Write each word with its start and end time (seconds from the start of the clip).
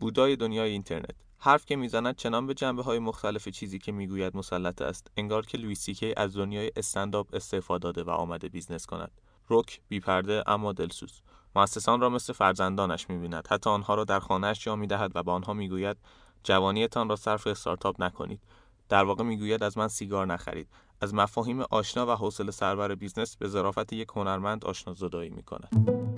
بودای 0.00 0.36
دنیای 0.36 0.70
اینترنت. 0.70 1.14
حرف 1.38 1.66
که 1.66 1.76
می‌زند 1.76 2.16
چنان 2.16 2.46
به 2.46 2.54
جنبه 2.54 2.82
های 2.82 2.98
مختلف 2.98 3.48
چیزی 3.48 3.78
که 3.78 3.92
می‌گوید 3.92 4.36
مسلط 4.36 4.82
است 4.82 5.10
انگار 5.16 5.46
که 5.46 5.58
Louis 5.58 5.89
C.K. 5.89 6.14
از 6.16 6.36
دنیای 6.36 6.72
استنداپ 6.76 7.28
استعفا 7.32 7.78
داده 7.78 8.02
و 8.02 8.10
آمده 8.10 8.48
بیزنس 8.48 8.86
کند. 8.86 9.10
رک 9.50 9.80
بیپرده 9.88 10.42
اما 10.46 10.72
دلسوز. 10.72 11.20
مؤسسان 11.56 12.00
را 12.00 12.08
مثل 12.08 12.32
فرزندانش 12.32 13.10
می‌بیند. 13.10 13.48
حتی 13.50 13.70
آنها 13.70 13.94
را 13.94 14.04
در 14.04 14.20
خانهاش 14.20 14.64
جا 14.64 14.76
می‌دهد 14.76 15.12
و 15.14 15.22
به 15.22 15.30
آنها 15.30 15.52
می‌گوید 15.52 15.96
جوانیتان 16.42 17.08
را 17.08 17.16
صرف 17.16 17.46
استارتاپ 17.46 18.02
نکنید. 18.02 18.40
در 18.88 19.04
واقع 19.04 19.24
می‌گوید 19.24 19.62
از 19.62 19.78
من 19.78 19.88
سیگار 19.88 20.26
نخرید. 20.26 20.68
از 21.00 21.14
مفاهیم 21.14 21.60
آشنا 21.60 22.06
و 22.06 22.10
حوصله 22.10 22.50
سربر 22.50 22.94
بیزنس 22.94 23.36
به 23.36 23.48
ظرافت 23.48 23.92
یک 23.92 24.08
هنرمند 24.16 24.64
آشنا 24.64 24.94
زدایی 24.94 25.30
می‌کند. 25.30 26.17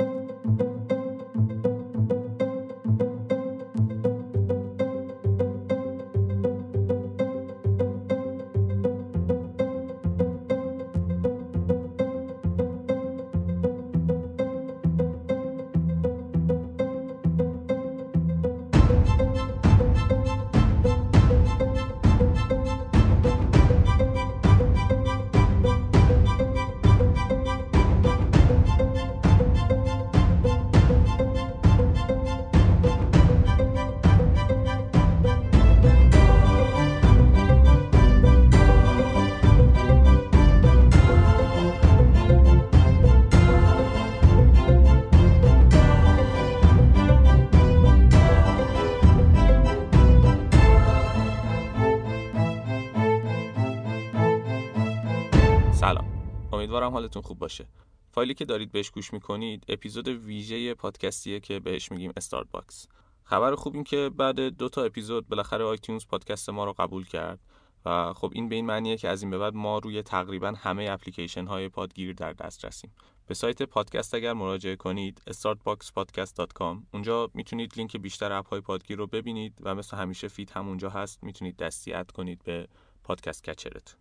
امیدوارم 56.80 56.92
حالتون 56.92 57.22
خوب 57.22 57.38
باشه. 57.38 57.66
فایلی 58.12 58.34
که 58.34 58.44
دارید 58.44 58.72
بهش 58.72 58.90
گوش 58.90 59.12
می‌کنید 59.12 59.64
اپیزود 59.68 60.08
ویژه 60.08 60.74
پادکستیه 60.74 61.40
که 61.40 61.60
بهش 61.60 61.92
میگیم 61.92 62.12
Startbox 62.16 62.86
خبر 63.24 63.54
خوب 63.54 63.74
این 63.74 63.84
که 63.84 64.10
بعد 64.16 64.40
دو 64.40 64.68
تا 64.68 64.82
اپیزود 64.84 65.28
بالاخره 65.28 65.64
iTunes 65.64 66.06
پادکست 66.06 66.50
ما 66.50 66.64
رو 66.64 66.72
قبول 66.72 67.04
کرد 67.04 67.38
و 67.84 68.12
خب 68.12 68.32
این 68.34 68.48
به 68.48 68.54
این 68.54 68.66
معنیه 68.66 68.96
که 68.96 69.08
از 69.08 69.22
این 69.22 69.30
به 69.30 69.38
بعد 69.38 69.54
ما 69.54 69.78
روی 69.78 70.02
تقریبا 70.02 70.52
همه 70.56 70.86
اپلیکیشن 70.90 71.46
های 71.46 71.68
پادگیر 71.68 72.12
در 72.12 72.32
دسترسیم. 72.32 72.90
به 73.26 73.34
سایت 73.34 73.62
پادکست 73.62 74.14
اگر 74.14 74.32
مراجعه 74.32 74.76
کنید 74.76 75.22
startboxpodcast.com 75.30 76.76
اونجا 76.92 77.30
می‌تونید 77.34 77.76
لینک 77.76 77.96
بیشتر 77.96 78.32
اپ 78.32 78.48
های 78.48 78.60
پادگیر 78.60 78.98
رو 78.98 79.06
ببینید 79.06 79.54
و 79.60 79.74
مثل 79.74 79.96
همیشه 79.96 80.28
feed 80.28 80.50
همونجا 80.50 80.90
هست. 80.90 81.24
می‌تونید 81.24 81.56
دستی 81.56 81.92
add 81.92 82.10
کنید 82.10 82.42
به 82.44 82.68
پادکست 83.04 83.44
کچرت. 83.44 83.99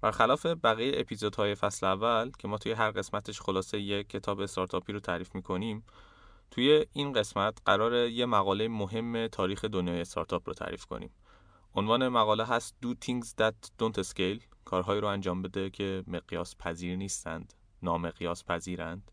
برخلاف 0.00 0.46
بقیه 0.46 0.92
اپیزودهای 1.00 1.54
فصل 1.54 1.86
اول 1.86 2.30
که 2.38 2.48
ما 2.48 2.58
توی 2.58 2.72
هر 2.72 2.90
قسمتش 2.90 3.40
خلاصه 3.40 3.80
یک 3.80 4.08
کتاب 4.08 4.40
استارتاپی 4.40 4.92
رو 4.92 5.00
تعریف 5.00 5.34
می‌کنیم 5.34 5.84
توی 6.50 6.86
این 6.92 7.12
قسمت 7.12 7.58
قرار 7.64 7.94
یه 7.94 8.26
مقاله 8.26 8.68
مهم 8.68 9.26
تاریخ 9.26 9.64
دنیای 9.64 10.00
استارتاپ 10.00 10.42
رو 10.46 10.54
تعریف 10.54 10.84
کنیم. 10.84 11.10
عنوان 11.74 12.08
مقاله 12.08 12.44
هست 12.44 12.74
Do 12.84 12.88
Things 12.88 13.26
That 13.26 13.70
Don't 13.82 14.02
Scale 14.02 14.42
کارهایی 14.64 15.00
رو 15.00 15.08
انجام 15.08 15.42
بده 15.42 15.70
که 15.70 16.04
مقیاس 16.06 16.56
پذیر 16.56 16.96
نیستند 16.96 17.54
نامقیاس 17.82 18.44
پذیرند 18.44 19.10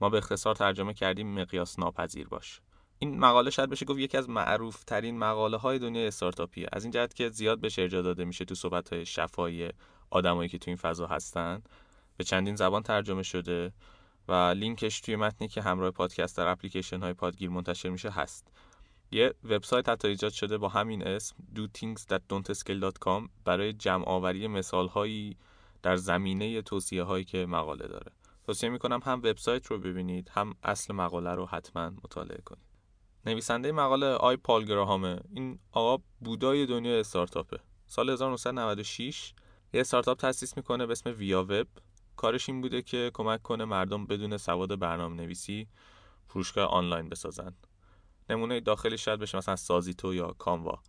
ما 0.00 0.10
به 0.10 0.18
اختصار 0.18 0.54
ترجمه 0.54 0.94
کردیم 0.94 1.40
مقیاس 1.40 1.78
ناپذیر 1.78 2.28
باش. 2.28 2.60
این 2.98 3.18
مقاله 3.18 3.50
شاید 3.50 3.70
بشه 3.70 3.86
گفت 3.86 3.98
یکی 3.98 4.16
از 4.16 4.30
معروف 4.30 4.84
ترین 4.84 5.18
مقاله 5.18 5.56
های 5.56 5.78
دنیای 5.78 6.06
استارتاپیه. 6.06 6.68
از 6.72 6.84
این 6.84 6.90
جهت 6.90 7.14
که 7.14 7.28
زیاد 7.28 7.60
بهش 7.60 7.78
ارجاع 7.78 8.02
داده 8.02 8.24
میشه 8.24 8.44
تو 8.44 8.54
صحبت 8.54 8.92
های 8.92 9.06
شفای 9.06 9.70
آدمایی 10.10 10.48
که 10.48 10.58
تو 10.58 10.70
این 10.70 10.76
فضا 10.76 11.06
هستن. 11.06 11.62
به 12.16 12.24
چندین 12.24 12.56
زبان 12.56 12.82
ترجمه 12.82 13.22
شده 13.22 13.72
و 14.28 14.32
لینکش 14.32 15.00
توی 15.00 15.16
متنی 15.16 15.48
که 15.48 15.62
همراه 15.62 15.90
پادکست 15.90 16.36
در 16.36 16.46
اپلیکیشن 16.46 17.00
های 17.00 17.12
پادگیر 17.12 17.50
منتشر 17.50 17.88
میشه 17.88 18.10
هست. 18.10 18.48
یه 19.10 19.34
وبسایت 19.44 19.88
حتی 19.88 20.08
ایجاد 20.08 20.32
شده 20.32 20.58
با 20.58 20.68
همین 20.68 21.06
اسم 21.06 21.36
do 21.56 21.68
برای 23.44 23.72
جمع 23.72 24.04
آوری 24.08 24.46
مثال 24.46 24.88
هایی 24.88 25.36
در 25.82 25.96
زمینه 25.96 26.62
توصیه 26.62 27.02
هایی 27.02 27.24
که 27.24 27.46
مقاله 27.46 27.88
داره. 27.88 28.12
توصیه 28.46 28.68
می‌کنم 28.68 29.00
هم 29.04 29.18
وبسایت 29.18 29.66
رو 29.66 29.78
ببینید 29.78 30.30
هم 30.32 30.54
اصل 30.62 30.94
مقاله 30.94 31.30
رو 31.30 31.46
حتما 31.46 31.90
مطالعه 31.90 32.40
کنید. 32.44 32.64
نویسنده 33.26 33.72
مقاله 33.72 34.06
آی 34.06 34.36
پال 34.36 34.64
گراهامه. 34.64 35.20
این 35.34 35.58
آقا 35.72 36.02
بودای 36.20 36.66
دنیای 36.66 37.00
استارتاپه. 37.00 37.58
سال 37.86 38.10
1996 38.10 39.32
یه 39.72 39.80
استارتاپ 39.80 40.18
تأسیس 40.18 40.56
می‌کنه 40.56 40.86
به 40.86 40.92
اسم 40.92 41.10
ویا 41.10 41.42
وب 41.42 41.66
کارش 42.16 42.48
این 42.48 42.60
بوده 42.60 42.82
که 42.82 43.10
کمک 43.14 43.42
کنه 43.42 43.64
مردم 43.64 44.06
بدون 44.06 44.36
سواد 44.36 44.78
برنامه 44.78 45.16
نویسی 45.16 45.68
فروشگاه 46.26 46.68
آنلاین 46.68 47.08
بسازن. 47.08 47.54
نمونه 48.30 48.60
داخلی 48.60 48.98
شاید 48.98 49.20
بشه 49.20 49.38
مثلا 49.38 49.56
سازیتو 49.56 50.14
یا 50.14 50.34
کانوا 50.38 50.82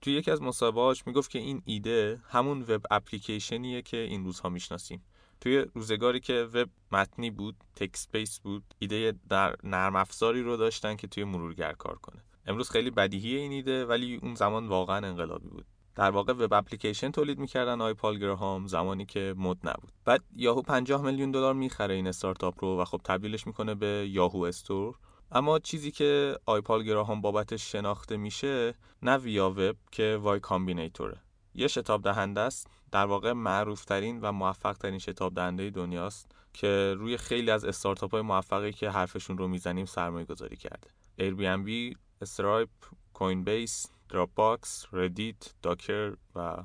توی 0.00 0.12
یکی 0.12 0.30
از 0.30 0.42
مصاحبه‌هاش 0.42 1.06
می‌گفت 1.06 1.30
که 1.30 1.38
این 1.38 1.62
ایده 1.64 2.22
همون 2.28 2.62
وب 2.62 2.82
اپلیکیشنیه 2.90 3.82
که 3.82 3.96
این 3.96 4.24
روزها 4.24 4.48
می‌شناسیم. 4.48 5.04
توی 5.40 5.66
روزگاری 5.74 6.20
که 6.20 6.48
وب 6.54 6.68
متنی 6.92 7.30
بود 7.30 7.56
تکس 7.76 8.08
بیس 8.12 8.40
بود 8.40 8.64
ایده 8.78 9.14
در 9.28 9.56
نرم 9.64 9.96
افزاری 9.96 10.42
رو 10.42 10.56
داشتن 10.56 10.96
که 10.96 11.06
توی 11.06 11.24
مرورگر 11.24 11.72
کار 11.72 11.98
کنه. 11.98 12.22
امروز 12.46 12.70
خیلی 12.70 12.90
بدیهی 12.90 13.36
این 13.36 13.52
ایده 13.52 13.84
ولی 13.84 14.16
اون 14.16 14.34
زمان 14.34 14.68
واقعا 14.68 14.96
انقلابی 14.96 15.48
بود. 15.48 15.66
در 15.94 16.10
واقع 16.10 16.32
وب 16.32 16.52
اپلیکیشن 16.52 17.10
تولید 17.10 17.38
می‌کردن 17.38 17.80
آی 17.80 17.94
پال 17.94 18.18
گراهام 18.18 18.66
زمانی 18.66 19.06
که 19.06 19.34
مد 19.36 19.56
نبود. 19.68 19.92
بعد 20.04 20.22
یاهو 20.36 20.62
50 20.62 21.02
میلیون 21.02 21.30
دلار 21.30 21.54
می‌خره 21.54 21.94
این 21.94 22.06
استارتاپ 22.06 22.64
رو 22.64 22.80
و 22.80 22.84
خب 22.84 23.00
تبدیلش 23.04 23.46
می‌کنه 23.46 23.74
به 23.74 24.08
یاهو 24.10 24.42
استور. 24.42 24.94
اما 25.32 25.58
چیزی 25.58 25.90
که 25.90 26.38
آیپال 26.46 26.82
گراهام 26.82 27.20
بابتش 27.20 27.72
شناخته 27.72 28.16
میشه 28.16 28.74
نه 29.02 29.16
ویا 29.16 29.50
وب 29.50 29.76
که 29.92 30.18
وای 30.22 30.40
کامبینیتوره. 30.40 31.16
یه 31.54 31.68
شتاب 31.68 32.02
دهنده 32.02 32.40
است 32.40 32.66
در 32.92 33.06
واقع 33.06 33.32
معروف 33.32 33.84
ترین 33.84 34.20
و 34.20 34.32
موفق 34.32 34.72
ترین 34.72 34.98
شتاب 34.98 35.34
دهنده 35.34 35.70
دنیاست 35.70 36.30
که 36.52 36.94
روی 36.98 37.16
خیلی 37.16 37.50
از 37.50 37.64
استارتاپ 37.64 38.10
های 38.10 38.22
موفقی 38.22 38.72
که 38.72 38.90
حرفشون 38.90 39.38
رو 39.38 39.48
می‌زنیم 39.48 39.86
سرمایه 39.86 40.26
گذاری 40.26 40.56
کرده. 40.56 40.90
Airbnb، 41.20 41.96
Stripe، 42.22 42.68
Coinbase، 43.14 43.86
Dropbox، 44.08 44.86
Reddit، 44.92 45.54
Docker 45.62 46.16
و 46.34 46.64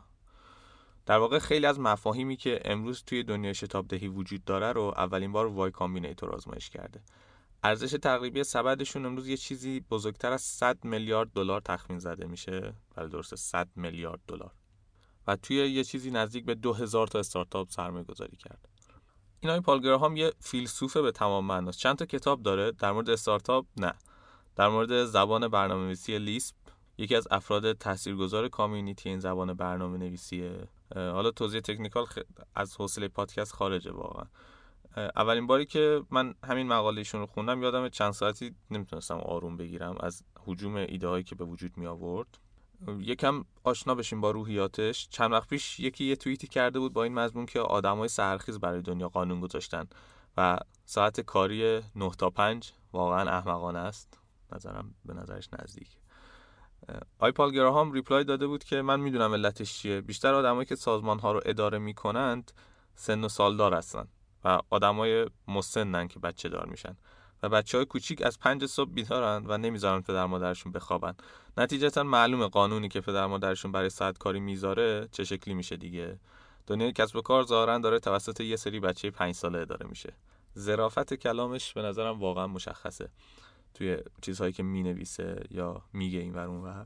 در 1.06 1.18
واقع 1.18 1.40
خیلی 1.40 1.66
از 1.66 1.80
مفاهیمی 1.80 2.36
که 2.36 2.62
امروز 2.66 3.04
توی 3.04 3.24
دنیای 3.24 3.54
شتاب 3.54 3.88
دهی 3.88 4.08
وجود 4.08 4.44
داره 4.44 4.72
رو 4.72 4.94
اولین 4.98 5.32
بار 5.32 5.46
Y 5.46 5.72
Combinator 5.72 6.30
آزمایش 6.30 6.70
کرده. 6.70 7.02
ارزش 7.64 7.92
تقریبی 7.92 8.44
سبدشون 8.44 9.06
امروز 9.06 9.28
یه 9.28 9.38
چیزی 9.38 9.80
بزرگتر 9.80 10.32
از 10.32 10.42
100 10.42 10.84
میلیارد 10.84 11.34
دلار 11.34 11.62
تخمین 11.62 12.00
زده 12.00 12.28
میشه. 12.28 12.74
بله 12.96 13.08
درسته 13.08 13.36
100 13.36 13.68
میلیارد 13.76 14.20
دلار. 14.28 14.52
و 15.28 15.36
توی 15.36 15.56
یه 15.56 15.84
چیزی 15.84 16.12
نزدیک 16.12 16.46
به 16.46 16.56
2000 16.56 17.08
تا 17.08 17.20
استارتاپ 17.20 17.70
سرمایه 17.70 18.04
گذاری 18.04 18.38
کرد 18.38 18.70
این 19.40 19.62
پال 19.62 19.86
هم 19.86 20.18
یه 20.18 20.34
فیلسوفه 20.40 21.02
به 21.02 21.12
تمام 21.12 21.46
معناست. 21.46 21.80
چند 21.80 21.96
تا 21.96 22.06
کتاب 22.06 22.44
داره. 22.44 22.72
در 22.72 22.92
مورد 22.92 23.10
استارتاپ 23.10 23.66
نه. 23.78 23.94
در 24.56 24.70
مورد 24.70 25.06
زبان 25.06 25.48
برنامه‌نویسی 25.48 26.20
لیسپ 26.20 26.56
یکی 27.00 27.16
از 27.16 27.28
افراد 27.32 27.74
تاثیرگذار 27.74 28.48
کامیونیتی 28.48 29.10
این 29.10 29.20
زبان 29.20 29.54
برنامه 29.54 29.98
نویسیه 29.98 30.68
حالا 30.96 31.32
توضیح 31.32 31.60
تکنیکال 31.60 32.06
از 32.56 32.76
حوصله 32.76 33.08
پادکست 33.08 33.54
خارجه 33.54 33.92
واقعا. 33.92 34.26
اولین 34.96 35.48
باری 35.48 35.66
که 35.66 36.04
من 36.12 36.36
همین 36.44 36.68
مقالهشون 36.68 37.22
رو 37.22 37.28
خوندم 37.28 37.64
یادم 37.64 37.90
چند 37.90 38.12
ساعتی 38.12 38.56
نمی‌تونستم 38.72 39.18
آروم 39.18 39.58
بگیرم 39.58 39.96
از 40.00 40.24
حجوم 40.46 40.76
ایده 40.76 41.08
هایی 41.08 41.24
که 41.24 41.36
به 41.36 41.46
وجود 41.46 41.78
می 41.78 41.88
آورد 41.88 42.38
یکم 43.00 43.46
آشنا 43.64 43.96
بشیم 43.96 44.22
با 44.22 44.32
روحیاتش. 44.32 45.08
چند 45.10 45.32
وقت 45.32 45.50
پیش 45.50 45.80
یکی 45.80 46.06
یه 46.06 46.16
توییتی 46.16 46.48
کرده 46.48 46.80
بود 46.80 46.94
با 46.94 47.04
این 47.04 47.14
مضمون 47.14 47.46
که 47.46 47.60
آدمای 47.60 48.08
سرخیز 48.08 48.60
برای 48.60 48.82
دنیا 48.82 49.10
قانون 49.10 49.40
گذاشتن 49.40 49.88
و 50.38 50.58
ساعت 50.86 51.22
کاری 51.22 51.82
9 51.96 52.10
تا 52.18 52.30
5 52.30 52.74
واقعا 52.94 53.38
احمقانه 53.38 53.80
است. 53.80 54.20
نظرم 54.52 54.96
به 55.06 55.14
نظرش 55.14 55.50
نزدیک. 55.60 55.88
آیپال 57.20 57.52
گراهام 57.52 57.92
ریپلای 57.92 58.24
داده 58.24 58.48
بود 58.48 58.64
که 58.64 58.82
من 58.82 59.00
می‌دونم 59.00 59.34
علتش 59.34 59.74
چیه. 59.74 60.02
بیشتر 60.02 60.34
آدمایی 60.34 60.66
که 60.66 60.76
سازمان 60.76 61.20
ها 61.20 61.32
رو 61.32 61.42
اداره 61.46 61.78
می‌کنند 61.78 62.52
سن 62.96 63.24
و 63.24 63.30
سالدار 63.30 63.74
هستن 63.74 64.08
و 64.46 64.60
آدمای 64.70 65.28
مسنن 65.48 66.08
که 66.08 66.20
بچه 66.20 66.50
دار 66.50 66.66
میشن 66.66 66.98
و 67.44 67.50
بچه 67.50 67.78
های 67.78 67.86
کوچیک 67.86 68.26
از 68.26 68.40
پنج 68.40 68.66
صبح 68.66 68.92
بیدارن 68.92 69.46
و 69.48 69.58
نمی‌ذارن 69.58 70.02
پدر 70.02 70.26
مادرشون 70.26 70.72
بخوابن. 70.72 71.14
نتیجتا 71.58 72.04
معلوم 72.04 72.48
قانونی 72.48 72.90
که 72.90 73.02
پدر 73.02 73.26
مادرشون 73.26 73.72
برای 73.72 73.90
ساعت 73.90 74.18
کاری 74.18 74.40
می‌ذاره 74.40 75.08
چه 75.12 75.24
شکلی 75.24 75.54
میشه 75.54 75.78
دیگه. 75.78 76.20
دنیای 76.68 76.92
کسب 76.92 77.16
و 77.16 77.22
کار 77.22 77.44
ظاهرا 77.44 77.78
داره 77.78 78.00
توسط 78.00 78.42
یه 78.42 78.56
سری 78.56 78.80
بچه 78.80 79.12
پنج 79.12 79.36
ساله 79.36 79.60
اداره 79.60 79.88
میشه. 79.88 80.14
ظرافت 80.58 81.14
کلامش 81.14 81.74
به 81.74 81.82
نظرم 81.82 82.20
واقعا 82.20 82.48
مشخصه. 82.48 83.10
توی 83.74 83.98
چیزهایی 84.22 84.54
که 84.54 84.64
می‌نویسه 84.64 85.44
یا 85.52 85.82
میگه 85.94 86.20
این 86.20 86.34
ور 86.34 86.46
اون 86.48 86.86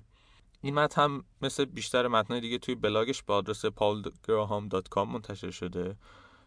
این 0.62 0.74
متن 0.74 1.02
هم 1.02 1.24
مثل 1.42 1.66
بیشتر 1.66 2.08
متنهای 2.08 2.42
دیگه 2.42 2.58
توی 2.58 2.76
بلاگش 2.76 3.24
با 3.24 3.36
آدرس 3.36 3.66
paulgraham.com 3.66 4.98
منتشر 4.98 5.52
شده. 5.52 5.96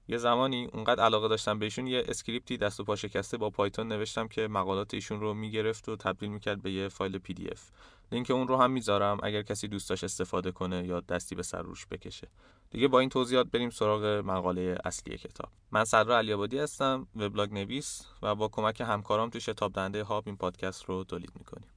یه 0.08 0.18
زمانی 0.18 0.68
اونقدر 0.72 1.02
علاقه 1.04 1.28
داشتم 1.28 1.58
بهشون 1.58 1.86
یه 1.86 2.04
script 2.08 2.50
ی 2.50 2.56
دست 2.56 2.80
و 2.80 2.84
پا 2.84 2.96
شکسته 2.96 3.36
با 3.36 3.50
پایتون 3.50 3.88
نوشتم 3.88 4.28
که 4.28 4.48
مقالات 4.48 4.94
ایشون 4.94 5.20
رو 5.20 5.34
می‌گرفت 5.34 5.88
و 5.88 5.96
تبدیل 5.96 6.28
می‌کرد 6.28 6.62
به 6.62 6.72
یه 6.72 6.88
فایل 6.88 7.18
PDF. 7.18 7.70
لینک 8.12 8.30
اون 8.30 8.48
رو 8.48 8.56
هم 8.56 8.70
می‌ذارم 8.70 9.18
اگر 9.22 9.42
کسی 9.42 9.68
دوست 9.68 9.88
داشت 9.90 10.04
استفاده 10.04 10.52
کنه 10.52 10.86
یا 10.86 11.00
دستی 11.00 11.34
به 11.34 11.42
سر 11.42 11.62
روش 11.62 11.86
بکشه. 11.86 12.28
دیگه 12.70 12.88
با 12.88 13.00
این 13.00 13.08
توضیحات 13.08 13.46
بریم 13.46 13.70
سراغ 13.70 14.04
مقاله 14.04 14.78
اصلی 14.84 15.18
کتاب. 15.18 15.48
من 15.70 15.84
صدرا 15.84 16.18
علیابادی 16.18 16.58
هستم 16.58 17.06
وبلاگ 17.16 17.52
نویس 17.52 18.06
و 18.22 18.34
با 18.34 18.48
کمک 18.48 18.80
همکارام 18.80 19.30
تو 19.30 19.40
شتاب 19.40 19.72
دنده 19.72 20.02
هاب 20.02 20.22
این 20.26 20.36
پادکست 20.36 20.84
رو 20.84 21.04
تولید 21.04 21.32
می‌کنیم. 21.38 21.68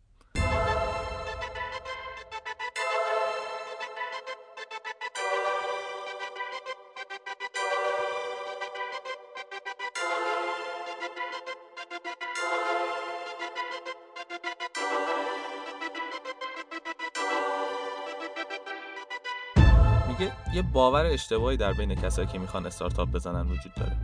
یه 20.54 20.62
باور 20.62 21.06
اشتباهی 21.06 21.58
در 21.58 21.74
بین 21.74 21.96
کسایی 21.96 22.28
که 22.28 22.40
می‌خوان 22.40 22.66
استارتاپ 22.66 23.10
بزنن 23.10 23.52
وجود 23.52 23.74
داره. 23.74 23.98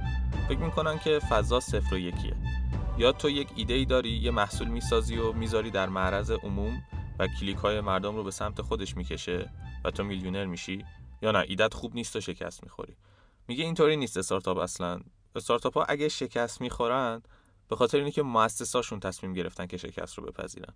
فکر 0.48 0.60
می‌کنن 0.60 1.00
که 1.00 1.20
فضا 1.20 1.60
صفر 1.60 1.94
و 1.94 1.98
یکیه. 1.98 2.36
یا 2.98 3.12
تو 3.12 3.30
یک 3.30 3.50
ایده 3.56 3.74
ای 3.74 3.86
داری 3.86 4.10
یه 4.10 4.32
محصول 4.32 4.68
می‌سازی 4.68 5.18
و 5.18 5.34
می‌ذاری 5.34 5.72
در 5.72 5.90
معرض 5.90 6.32
عموم 6.32 6.84
و 7.20 7.28
کلیک 7.28 7.58
های 7.58 7.82
مردم 7.82 8.16
رو 8.16 8.24
به 8.24 8.32
سمت 8.32 8.62
خودش 8.62 8.98
می‌کشه 8.98 9.52
و 9.86 9.92
تو 9.92 10.04
میلیونر 10.04 10.46
میشی 10.46 10.86
یا 11.22 11.32
نه 11.32 11.46
ایدت 11.48 11.74
خوب 11.74 11.96
نیست 11.96 12.16
و 12.16 12.22
شکست 12.22 12.64
می‌خوری. 12.64 12.96
میگه 13.48 13.64
اینطوری 13.64 13.98
نیست 13.98 14.18
استارتاپ 14.18 14.58
اصلا. 14.58 15.00
استارتاپ 15.36 15.74
ها 15.78 15.84
اگه 15.84 16.10
شکست 16.10 16.62
می‌خورن 16.62 17.22
به 17.70 17.76
خاطر 17.76 17.98
اینکه 17.98 18.24
مؤسساشون 18.24 19.00
تصمیم 19.00 19.34
گرفتن 19.34 19.66
که 19.66 19.78
شکست 19.78 20.18
رو 20.18 20.26
بپذیرن. 20.26 20.74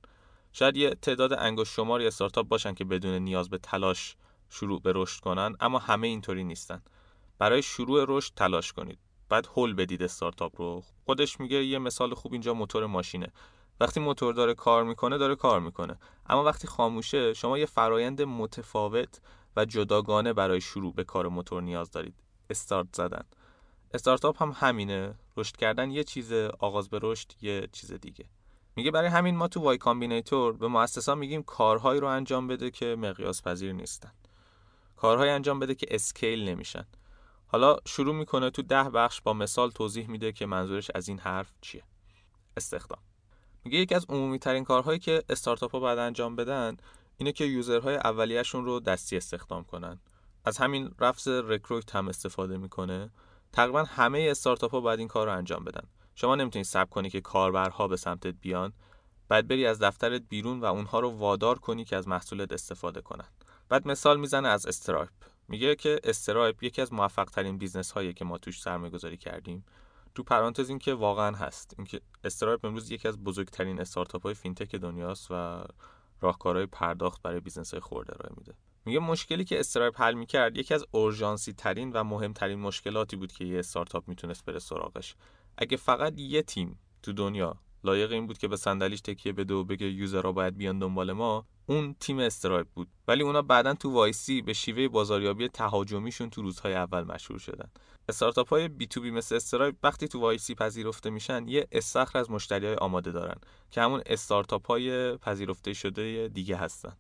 شاید 0.54 0.78
یه 0.78 0.90
تعداد 0.90 1.34
انگشت 1.34 1.74
شماری 1.74 2.08
استارتاپ 2.08 2.48
باشن 2.48 2.74
که 2.74 2.86
بدون 2.86 3.14
نیاز 3.14 3.50
به 3.50 3.58
تلاش 3.58 4.16
شروع 4.50 4.82
به 4.82 4.92
رشد 4.96 5.22
کنن 5.22 5.56
اما 5.60 5.80
همه 5.80 6.08
اینطوری 6.08 6.44
نیستن. 6.44 6.82
برای 7.38 7.62
شروع 7.62 8.06
رشد 8.08 8.34
تلاش 8.36 8.74
کنید. 8.74 9.00
بعد 9.30 9.48
هول 9.56 9.74
بدید 9.74 10.04
استارتاپ 10.04 10.62
رو. 10.62 10.84
خودش 11.06 11.40
میگه 11.40 11.66
یه 11.66 11.80
مثال 11.80 12.14
خوب 12.14 12.34
اینجا 12.34 12.54
موتور 12.54 12.86
ماشینه. 12.86 13.28
وقتی 13.80 14.00
موتور 14.00 14.34
داره 14.34 14.54
کار 14.54 14.84
می‌کنه 14.84 15.18
داره 15.18 15.36
کار 15.36 15.60
می‌کنه. 15.60 16.00
اما 16.30 16.44
وقتی 16.44 16.68
خاموشه 16.68 17.34
شما 17.34 17.58
یه 17.58 17.66
فرایند 17.66 18.22
متفاوت 18.22 19.22
و 19.56 19.66
جداگانه 19.66 20.34
برای 20.34 20.62
شروع 20.62 20.94
به 20.94 21.04
کار 21.04 21.28
موتور 21.28 21.62
نیاز 21.62 21.92
دارید. 21.92 22.16
استارت 22.50 22.88
زدن. 22.94 23.24
استارتاپ 23.94 24.42
هم 24.42 24.54
همینه. 24.56 25.16
رشد 25.38 25.58
کردن 25.58 25.92
یه 25.92 26.04
چیزه 26.04 26.52
آغاز 26.60 26.90
به 26.90 27.00
رشد 27.02 27.32
یه 27.42 27.68
چیز 27.72 27.94
دیگه. 27.94 28.26
میگه 28.76 28.92
برای 28.92 29.10
همین 29.10 29.36
ما 29.36 29.48
تو 29.48 29.60
Y 29.60 29.78
Combinator 29.78 30.54
به 30.58 30.68
مؤسسا 30.68 31.16
میگیم 31.16 31.44
کارهایی 31.44 32.00
رو 32.00 32.08
انجام 32.08 32.48
بده 32.48 32.72
که 32.72 32.96
مقیاس 32.96 33.42
پذیر 33.42 33.74
نیستن. 33.74 34.12
کارهای 35.02 35.30
انجام 35.30 35.60
بده 35.60 35.76
که 35.76 35.88
اسکیل 35.90 36.50
نمیشن. 36.50 36.86
حالا 37.48 37.78
شروع 37.88 38.16
می‌کنه 38.16 38.50
تو 38.50 38.62
ده 38.62 38.84
بخش 38.84 39.22
با 39.22 39.34
مثال 39.34 39.72
توضیح 39.72 40.10
میده 40.10 40.32
که 40.32 40.46
منظورش 40.46 40.92
از 40.96 41.08
این 41.08 41.20
حرف 41.20 41.52
چیه. 41.62 41.84
استخدام. 42.58 43.00
میگه 43.64 43.78
یکی 43.78 43.96
از 43.96 44.06
عمومی 44.10 44.40
ترین 44.40 44.64
کارهایی 44.64 45.00
که 45.00 45.24
استارتاپ 45.30 45.72
ها 45.72 45.80
باید 45.80 46.00
انجام 46.00 46.36
بدن 46.36 46.78
اینه 47.18 47.32
که 47.32 47.46
یوزرهای 47.46 47.96
اولیه‌شون 47.96 48.66
رو 48.66 48.80
دستی 48.80 49.18
استخدام 49.18 49.64
کنن. 49.64 50.00
از 50.46 50.58
همین 50.58 50.92
رفض 51.00 51.28
رکروت 51.28 51.96
هم 51.96 52.08
استفاده 52.08 52.58
می‌کنه. 52.58 53.10
تقریبا 53.52 53.84
همه 53.84 54.28
استارتاپ 54.32 54.72
ها 54.72 54.82
باید 54.82 55.00
این 55.00 55.08
کار 55.08 55.28
رو 55.28 55.38
انجام 55.38 55.64
بدن. 55.64 55.88
شما 56.16 56.36
نمی‌تونید 56.36 56.66
صبر 56.66 56.90
کنی 56.90 57.10
که 57.10 57.22
کاربرها 57.22 57.88
به 57.88 57.98
سمتت 57.98 58.36
بیان 58.42 58.74
بعد 59.28 59.48
بری 59.48 59.66
از 59.66 59.80
دفترت 59.80 60.22
بیرون 60.30 60.60
و 60.60 60.66
اونها 60.66 61.00
رو 61.00 61.10
وادار 61.10 61.60
کنی 61.60 61.86
که 61.86 61.96
از 61.96 62.08
محصولت 62.08 62.52
استفاده 62.52 63.02
کنن. 63.02 63.28
بعد 63.70 63.88
مثال 63.88 64.20
می‌زنه 64.20 64.48
از 64.48 64.66
Stripe. 64.66 65.10
میگه 65.48 65.76
که 65.76 66.00
Stripe 66.04 66.64
یکی 66.64 66.82
از 66.82 66.94
موفق 66.94 67.30
ترین 67.30 67.58
بیزنس 67.58 67.92
هایی 67.92 68.14
که 68.14 68.26
ما 68.26 68.38
توش 68.38 68.62
سرمایه 68.62 68.92
گذاری 68.92 69.18
کردیم. 69.18 69.66
تو 70.16 70.24
پرانتز 70.24 70.70
این 70.70 70.80
که 70.80 70.94
واقعا 70.94 71.36
هست. 71.36 71.74
اینکه 71.78 72.02
Stripe 72.24 72.66
امروز 72.66 72.92
یکی 72.92 73.08
از 73.08 73.24
بزرگترین 73.24 73.82
استارتاپ 73.82 74.24
های 74.24 74.34
فینتک 74.34 74.76
دنیاست 74.76 75.28
و 75.32 75.64
راهکارهای 76.22 76.66
پرداخت 76.66 77.22
برای 77.22 77.40
بیزنس 77.40 77.72
های 77.72 77.82
خورده 77.82 78.14
ارائه 78.14 78.36
میده. 78.38 78.54
میگه 78.86 79.00
مشکلی 79.00 79.46
که 79.46 79.60
Stripe 79.60 80.02
حل 80.02 80.14
می‌کرد 80.14 80.58
یکی 80.58 80.74
از 80.74 80.86
اورژانسی 80.92 81.54
ترین 81.54 81.92
و 81.92 82.04
مهمترین 82.04 82.60
مشکلاتی 82.60 83.16
بود 83.16 83.32
که 83.32 83.46
یه 83.46 83.60
استارتاپ 83.60 84.08
می‌تونست 84.08 84.46
بره 84.46 84.60
سراغش. 84.60 85.16
اگه 85.58 85.78
فقط 85.78 86.20
یه 86.20 86.42
تیم 86.42 86.80
تو 87.04 87.14
دنیا 87.14 87.56
لایق 87.84 88.12
این 88.12 88.28
بود 88.28 88.38
که 88.38 88.48
به 88.48 88.58
صندلیش 88.58 89.02
تکیه 89.02 89.34
بده 89.34 89.54
و 89.54 89.64
بگه 89.64 89.88
user 89.88 90.23
ها 90.23 90.32
باید 90.32 90.58
بیان 90.58 90.80
دنبال 90.80 91.12
ما 91.12 91.46
اون 91.66 91.96
تیم 92.00 92.20
Stripe 92.20 92.68
بود. 92.68 92.88
ولی 93.08 93.24
اونا 93.24 93.42
بعدا 93.42 93.74
تو 93.74 93.92
YC 93.92 94.42
به 94.42 94.54
شیوه 94.54 94.88
بازاریابی 94.88 95.48
تهاجمیشون 95.48 96.30
تو 96.30 96.42
روزهای 96.42 96.74
اول 96.74 97.04
مشهور 97.04 97.40
شدن. 97.40 97.70
استارتاپ 98.10 98.50
های 98.50 98.68
B2B 98.68 99.12
مثل 99.12 99.36
Stripe 99.36 99.76
وقتی 99.84 100.08
تو 100.08 100.20
YC 100.20 100.56
پذیرفته 100.56 101.10
میشن 101.10 101.48
یه 101.48 101.68
استخر 101.72 102.20
از 102.20 102.32
مشتری 102.32 102.66
های 102.66 102.76
آماده 102.76 103.12
دارن 103.12 103.36
که 103.72 103.82
همون 103.82 104.02
استارتاپ 104.06 104.68
های 104.68 105.18
پذیرفته 105.18 105.74
شده 105.74 106.28
دیگه 106.34 106.58
هستن. 106.58 106.98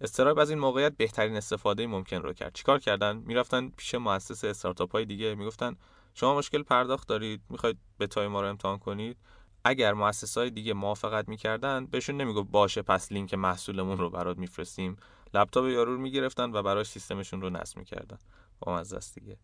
Stripe 0.00 0.38
از 0.38 0.50
این 0.50 0.58
موقعیت 0.58 0.96
بهترین 0.96 1.36
استفاده 1.36 1.86
ممکن 1.86 2.16
رو 2.16 2.32
کرد. 2.32 2.54
چیکار 2.54 2.78
کردن؟ 2.78 3.16
می‌رفتن 3.16 3.68
پیش 3.68 3.94
مؤسس 3.94 4.44
استارتاپ 4.44 4.92
های 4.92 5.04
دیگه 5.04 5.34
می‌گفتن 5.34 5.76
شما 6.14 6.38
مشکل 6.38 6.62
پرداخت 6.62 7.08
دارید 7.08 7.42
می‌خواید 7.50 7.78
به 7.98 8.06
تای 8.06 8.28
ما 8.28 8.40
رو 8.40 8.48
امتحان 8.48 8.78
کنید؟ 8.78 9.16
اگر 9.64 9.94
های 10.36 10.50
دیگه 10.50 10.74
موافقت 10.74 11.28
می‌کردن 11.28 11.86
بهشون 11.86 12.16
نمی‌گفت 12.16 12.50
باشه 12.50 12.82
پس 12.82 13.12
لینک 13.12 13.34
محصولمون 13.34 13.98
رو 13.98 14.10
برات 14.10 14.38
میفرستیم. 14.38 14.96
لپتاپ 15.34 15.64
یارو 15.64 15.94
رو 15.94 16.00
می‌گرفتن 16.00 16.52
و 16.52 16.62
براش 16.62 16.86
سیستمشون 16.86 17.40
رو 17.40 17.50
نصب 17.50 17.78
می‌کردن. 17.78 18.18
با 18.60 18.78
است 18.78 19.14
دیگه. 19.14 19.36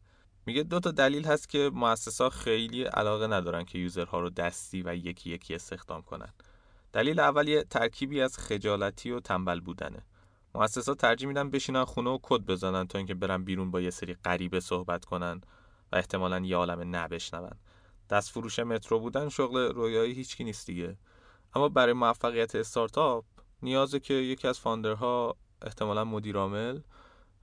میگه 0.47 0.63
دو 0.63 0.81
تا 0.81 0.91
دلیل 0.91 1.25
هست 1.25 1.49
که 1.49 1.71
ها 2.21 2.31
خیلی 2.31 2.83
علاقه 2.83 3.27
ندارن 3.27 3.65
که 3.65 3.79
یوزرها 3.79 4.21
رو 4.21 4.31
دستی 4.31 4.83
و 4.83 4.95
یکی 4.95 5.31
یکی 5.31 5.55
استخدام 5.55 6.03
کنن. 6.03 6.33
دلیل 6.93 7.21
اول 7.21 7.49
یه 7.49 7.63
ترکیبی 7.63 8.21
از 8.21 8.39
خجالتی 8.39 9.11
و 9.11 9.21
تنبل 9.21 9.61
بودنه. 9.61 10.05
ها 10.55 10.95
ترجیح 10.95 11.29
میدن 11.29 11.51
بشینن 11.51 11.85
خونه 11.85 12.11
و 12.11 12.19
کد 12.23 12.41
بزنن 12.41 12.87
تا 12.87 12.99
اینکه 12.99 13.15
برن 13.15 13.45
بیرون 13.45 13.71
با 13.71 13.81
یه 13.81 13.91
سری 13.91 14.15
غریبه 14.15 14.61
صحبت 14.61 15.05
کنن 15.05 15.41
و 15.93 15.97
احتمالا 15.97 16.39
یه 16.39 16.57
عالم 16.57 16.97
نبشنون 16.97 17.51
دست 18.11 18.31
فروش 18.31 18.59
مترو 18.59 18.99
بودن 18.99 19.29
شغل 19.29 19.59
رویایی 19.59 20.13
هیچکی 20.15 20.45
نیست 20.45 20.67
دیگه. 20.67 20.97
اما 21.55 21.69
برای 21.69 21.93
موفقیت 21.93 22.55
استارتاپ 22.55 23.25
نیازه 23.63 24.01
که 24.01 24.15
یکی 24.15 24.49
از 24.49 24.59
فاندرها 24.59 25.37
احتمالا 25.63 26.05
مدیرعامل 26.05 26.81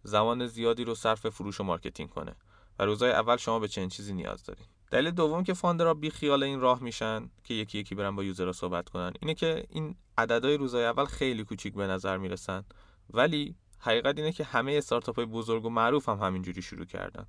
زمان 0.03 0.47
زیادی 0.47 0.83
رو 0.83 0.95
صرف 0.95 1.29
فروش 1.29 1.59
و 1.59 1.63
marketing 1.63 2.09
کنه. 2.09 2.35
و 2.79 2.85
روزای 2.85 3.11
اول 3.11 3.37
شما 3.37 3.59
به 3.59 3.67
چنین 3.67 3.89
چیزی 3.89 4.13
نیاز 4.13 4.43
دارین. 4.43 4.65
دلیل 4.91 5.11
دوم 5.11 5.43
که 5.43 5.53
founder 5.53 5.88
ها 5.88 5.93
بی 5.93 6.09
خیال 6.09 6.43
این 6.43 6.59
راه 6.59 6.83
میشن 6.83 7.29
که 7.43 7.53
یکی 7.53 7.77
یکی 7.77 7.95
برن 7.95 8.15
با 8.15 8.23
user 8.23 8.46
ها 8.46 8.51
صحبت 8.51 8.89
کنن 8.89 9.13
اینه 9.21 9.33
که 9.33 9.65
این 9.69 9.95
عددهای 10.17 10.57
روزای 10.57 10.85
اول 10.85 11.05
خیلی 11.05 11.43
کوچیک 11.43 11.73
به 11.73 11.87
نظر 11.87 12.17
می‌رسن. 12.17 12.63
ولی 13.09 13.55
حقیقت 13.79 14.17
اینه 14.17 14.31
که 14.31 14.43
همه 14.43 14.71
استارتاپ 14.71 15.15
های 15.15 15.25
بزرگ 15.25 15.65
و 15.65 15.69
معروف 15.69 16.09
هم 16.09 16.17
همینجوری 16.17 16.61
شروع 16.61 16.85
کردن. 16.85 17.27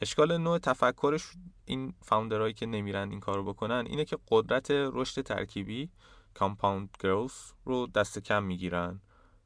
اشکال 0.00 0.36
نوع 0.38 0.58
تفکرش 0.58 1.32
این 1.64 1.94
founder 2.02 2.37
هایی 2.37 2.52
که 2.54 2.66
نمیرن 2.66 3.10
این 3.10 3.20
کارو 3.20 3.44
بکنن 3.44 3.84
اینه 3.86 4.04
که 4.04 4.18
قدرت 4.28 4.70
رشد 4.70 5.22
ترکیبی 5.22 5.90
compound 6.34 6.96
growth 7.00 7.52
رو 7.64 7.86
دست 7.86 8.18
کم 8.18 8.42
می‌گیرن. 8.42 9.00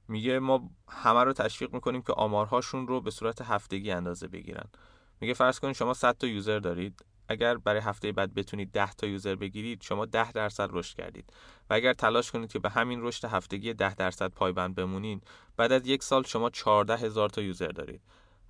میگه 0.08 0.38
ما 0.38 0.70
همه 0.88 1.24
رو 1.24 1.32
تشویق 1.32 1.74
می‌کنیم 1.74 2.02
که 2.02 2.12
آمارهاشون 2.12 2.88
رو 2.88 3.00
به 3.00 3.10
صورت 3.10 3.42
هفتگی 3.42 3.90
اندازه 3.90 4.28
بگیرن. 4.28 4.68
میگه 5.20 5.34
فرض 5.34 5.60
کنید 5.60 5.74
شما 5.74 5.94
100 5.94 6.16
تا 6.18 6.26
user 6.26 6.58
دارید. 6.58 7.04
اگر 7.28 7.56
برای 7.56 7.80
هفته 7.80 8.12
بعد 8.12 8.34
بتونید 8.34 8.72
10 8.72 8.92
تا 8.92 9.06
user 9.06 9.34
بگیرید 9.34 9.82
شما 9.82 10.06
10 10.06 10.32
درصد 10.32 10.68
رشد 10.72 10.96
کردید. 10.96 11.32
و 11.70 11.74
اگر 11.74 11.92
تلاش 11.92 12.30
کنید 12.30 12.52
که 12.52 12.58
به 12.58 12.70
همین 12.70 13.02
رشد 13.02 13.24
هفتگی 13.24 13.74
10 13.74 13.94
درصد 13.94 14.30
پایبند 14.30 14.74
بمونید 14.74 15.26
بعد 15.56 15.72
از 15.72 15.86
یک 15.86 16.02
سال 16.02 16.22
شما 16.22 16.50
14 16.50 16.96
هزار 16.96 17.28
تا 17.28 17.42
user 17.42 17.68
دارید. 17.68 18.00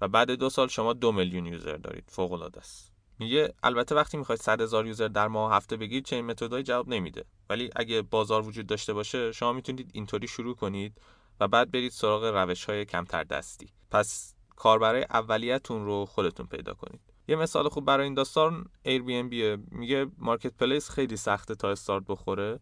و 0.00 0.08
بعد 0.08 0.30
دو 0.30 0.50
سال 0.50 0.68
شما 0.68 0.92
دو 0.92 1.12
میلیون 1.12 1.46
user 1.46 1.76
دارید. 1.76 2.04
فوق 2.08 2.32
العاده 2.32 2.60
است. 2.60 2.92
میگه 3.18 3.54
البته 3.62 3.94
وقتی 3.94 4.16
می‌خواید 4.16 4.40
100 4.40 4.60
هزار 4.60 4.86
user 4.86 5.08
در 5.08 5.28
ماه 5.28 5.54
هفته 5.54 5.76
بگیرید 5.76 6.04
خب 6.04 6.16
این 6.16 6.26
متدای 6.26 6.62
جواب 6.62 6.88
نمیده. 6.88 7.24
ولی 7.50 7.70
اگه 7.76 8.02
بازار 8.02 8.42
وجود 8.42 8.66
داشته 8.66 8.92
باشه 8.92 9.32
شما 9.32 9.52
می‌تونید 9.52 9.90
اینطوری 9.94 10.28
شروع 10.28 10.54
کنید 10.54 11.00
و 11.40 11.48
بعد 11.48 11.70
برید 11.70 11.92
سراغ 11.92 12.24
روش 12.24 12.64
های 12.64 12.84
کمتر 12.84 13.24
دستی. 13.24 13.68
پس 13.90 14.34
کاربرای 14.56 15.02
اولیتون 15.02 15.84
رو 15.84 16.04
خودتون 16.04 16.46
پیدا 16.46 16.74
کنید. 16.74 17.00
یه 17.28 17.36
مثال 17.36 17.68
خوب 17.68 17.84
برای 17.84 18.04
این 18.04 18.14
داستان 18.14 18.64
Airbnb. 18.86 19.58
میگه 19.70 20.06
marketplace 20.18 20.90
خیلی 20.90 21.16
سخته 21.16 21.54
تا 21.54 21.70
استارت 21.70 22.04
بخوره. 22.08 22.60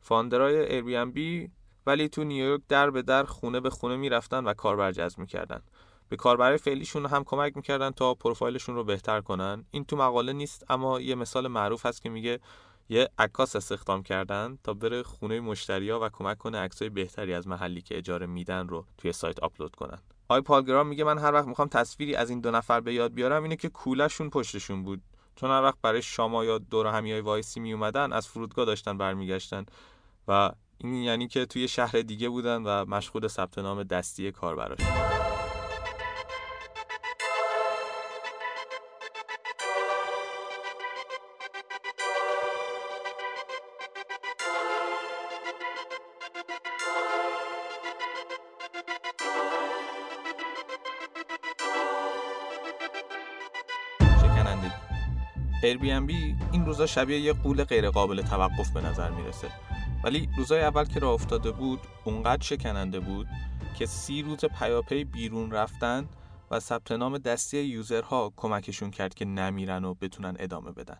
founder 0.00 0.70
ای 0.70 0.80
Airbnb 0.80 1.50
ولی 1.86 2.08
تو 2.08 2.24
نیویورک 2.24 2.60
در 2.68 2.90
به 2.90 3.02
در 3.02 3.24
خونه 3.24 3.60
به 3.60 3.70
خونه 3.70 3.96
می‌رفتن 3.96 4.44
و 4.44 4.54
کاربر 4.54 4.92
جذب 4.92 5.18
می‌کردن. 5.18 5.62
به 6.08 6.16
کاربرای 6.16 6.58
فعلیشون 6.58 7.06
هم 7.06 7.24
کمک 7.24 7.56
می‌کردن 7.56 7.90
تا 7.90 8.14
پروفایلشون 8.14 8.74
رو 8.74 8.84
بهتر 8.84 9.20
کنن. 9.20 9.64
این 9.70 9.84
تو 9.84 9.96
مقاله 9.96 10.32
نیست 10.32 10.64
اما 10.68 11.00
یه 11.00 11.14
مثال 11.14 11.48
معروف 11.48 11.86
هست 11.86 12.02
که 12.02 12.08
میگه 12.08 12.40
یه 12.88 13.08
عکاس 13.18 13.56
استخدام 13.56 14.02
کردن 14.02 14.58
تا 14.64 14.74
بره 14.74 15.02
خونه 15.02 15.40
مشتریا 15.40 16.00
و 16.00 16.08
کمک 16.08 16.38
کنه 16.38 16.58
عکسای 16.58 16.88
بهتری 16.88 17.34
از 17.34 17.48
محلی 17.48 17.82
که 17.82 17.98
اجاره 17.98 18.26
میدن 18.26 18.68
رو 18.68 18.86
توی 18.98 19.12
سایت 19.12 19.40
آپلود 19.40 19.76
کنن. 19.76 19.98
آی 20.28 20.40
پالگرام 20.40 20.86
میگه 20.86 21.04
من 21.04 21.18
هر 21.18 21.32
وقت 21.32 21.46
می‌خوام 21.46 21.68
تصویری 21.68 22.14
از 22.14 22.30
این 22.30 22.40
دو 22.40 22.50
نفر 22.50 22.80
به 22.80 22.94
یاد 22.94 23.14
بیارم 23.14 23.42
اینه 23.42 23.56
که 23.56 23.68
کولشون 23.68 24.30
پشتشون 24.30 24.82
بود. 24.82 25.02
چون 25.36 25.50
هر 25.50 25.62
وقت 25.62 25.78
برای 25.82 26.02
شما 26.02 26.44
یا 26.44 26.58
دورهمیای 26.58 27.20
YC 27.20 27.60
می 27.60 27.72
اومدن 27.72 28.12
از 28.12 28.28
فرودگاه 28.28 28.64
داشتن 28.64 28.98
برمیگشتن 28.98 29.66
و 30.28 30.50
این 30.78 30.94
یعنی 30.94 31.28
که 31.28 31.46
توی 31.46 31.68
شهر 31.68 32.00
دیگه 32.00 32.28
بودن 32.28 32.62
و 32.62 32.84
مشغول 32.84 33.28
ثبت 33.28 33.58
نام 33.58 33.82
دستی 33.82 34.32
کاربراشون. 34.32 35.25
Airbnb 55.72 56.10
این 56.52 56.66
روزا 56.66 56.86
شبیه 56.86 57.20
یه 57.20 57.32
قول 57.32 57.64
غیرقابل 57.64 58.22
توقف 58.22 58.70
به 58.70 58.80
نظر 58.80 59.10
می‌رسه. 59.10 59.48
ولی 60.04 60.28
روزای 60.36 60.62
اول 60.62 60.84
که 60.84 61.00
راه 61.00 61.12
افتاده 61.12 61.50
بود 61.50 61.80
اونقدر 62.04 62.42
شکننده 62.42 63.00
بود 63.00 63.26
که 63.78 63.86
سی 63.86 64.22
روز 64.22 64.44
پیاپی 64.44 65.04
بیرون 65.04 65.50
رفتن 65.50 66.08
و 66.50 66.60
ثبت 66.60 66.92
نام 66.92 67.18
دستی 67.18 67.58
یوزرها 67.58 68.32
کمکشون 68.36 68.90
کرد 68.90 69.14
که 69.14 69.24
نمیرن 69.24 69.84
و 69.84 69.94
بتونن 69.94 70.36
ادامه 70.38 70.72
بدن. 70.72 70.98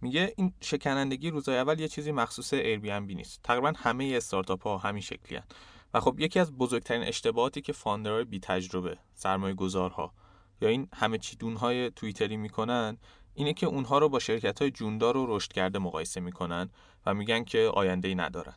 میگه 0.00 0.34
این 0.36 0.52
شکنندگی 0.60 1.30
روزای 1.30 1.58
اول 1.58 1.80
یه 1.80 1.88
چیزی 1.88 2.12
مخصوص 2.12 2.54
Airbnb 2.54 3.14
نیست. 3.14 3.40
تقریبا 3.42 3.72
همه 3.76 4.12
استارتاپ 4.16 4.62
ها 4.62 4.78
همین 4.78 5.02
شکلی 5.02 5.40
و 5.94 6.00
خب 6.00 6.20
یکی 6.20 6.40
از 6.40 6.52
بزرگترین 6.52 7.02
اشتباهاتی 7.02 7.60
که 7.60 7.72
فاندرهای 7.72 8.24
بی 8.24 8.40
تجربه 8.40 8.98
سرمایه 9.14 9.54
گذارها 9.54 10.12
یا 10.60 10.68
این 10.68 10.88
همه 10.94 11.18
چیدون 11.18 11.56
های 11.56 11.90
توییتری 11.90 12.36
می‌کنن 12.36 12.98
اینه 13.38 13.52
که 13.52 13.66
اونها 13.66 13.98
رو 13.98 14.08
با 14.08 14.18
شرکت 14.18 14.62
های 14.62 14.70
جوندار 14.70 15.16
و 15.16 15.36
رشد 15.36 15.52
کرده 15.52 15.78
مقایسه 15.78 16.20
می‌کنن 16.20 16.70
و 17.06 17.14
میگن 17.14 17.44
که 17.44 17.70
آینده 17.74 18.08
ای 18.08 18.14
ندارن. 18.14 18.54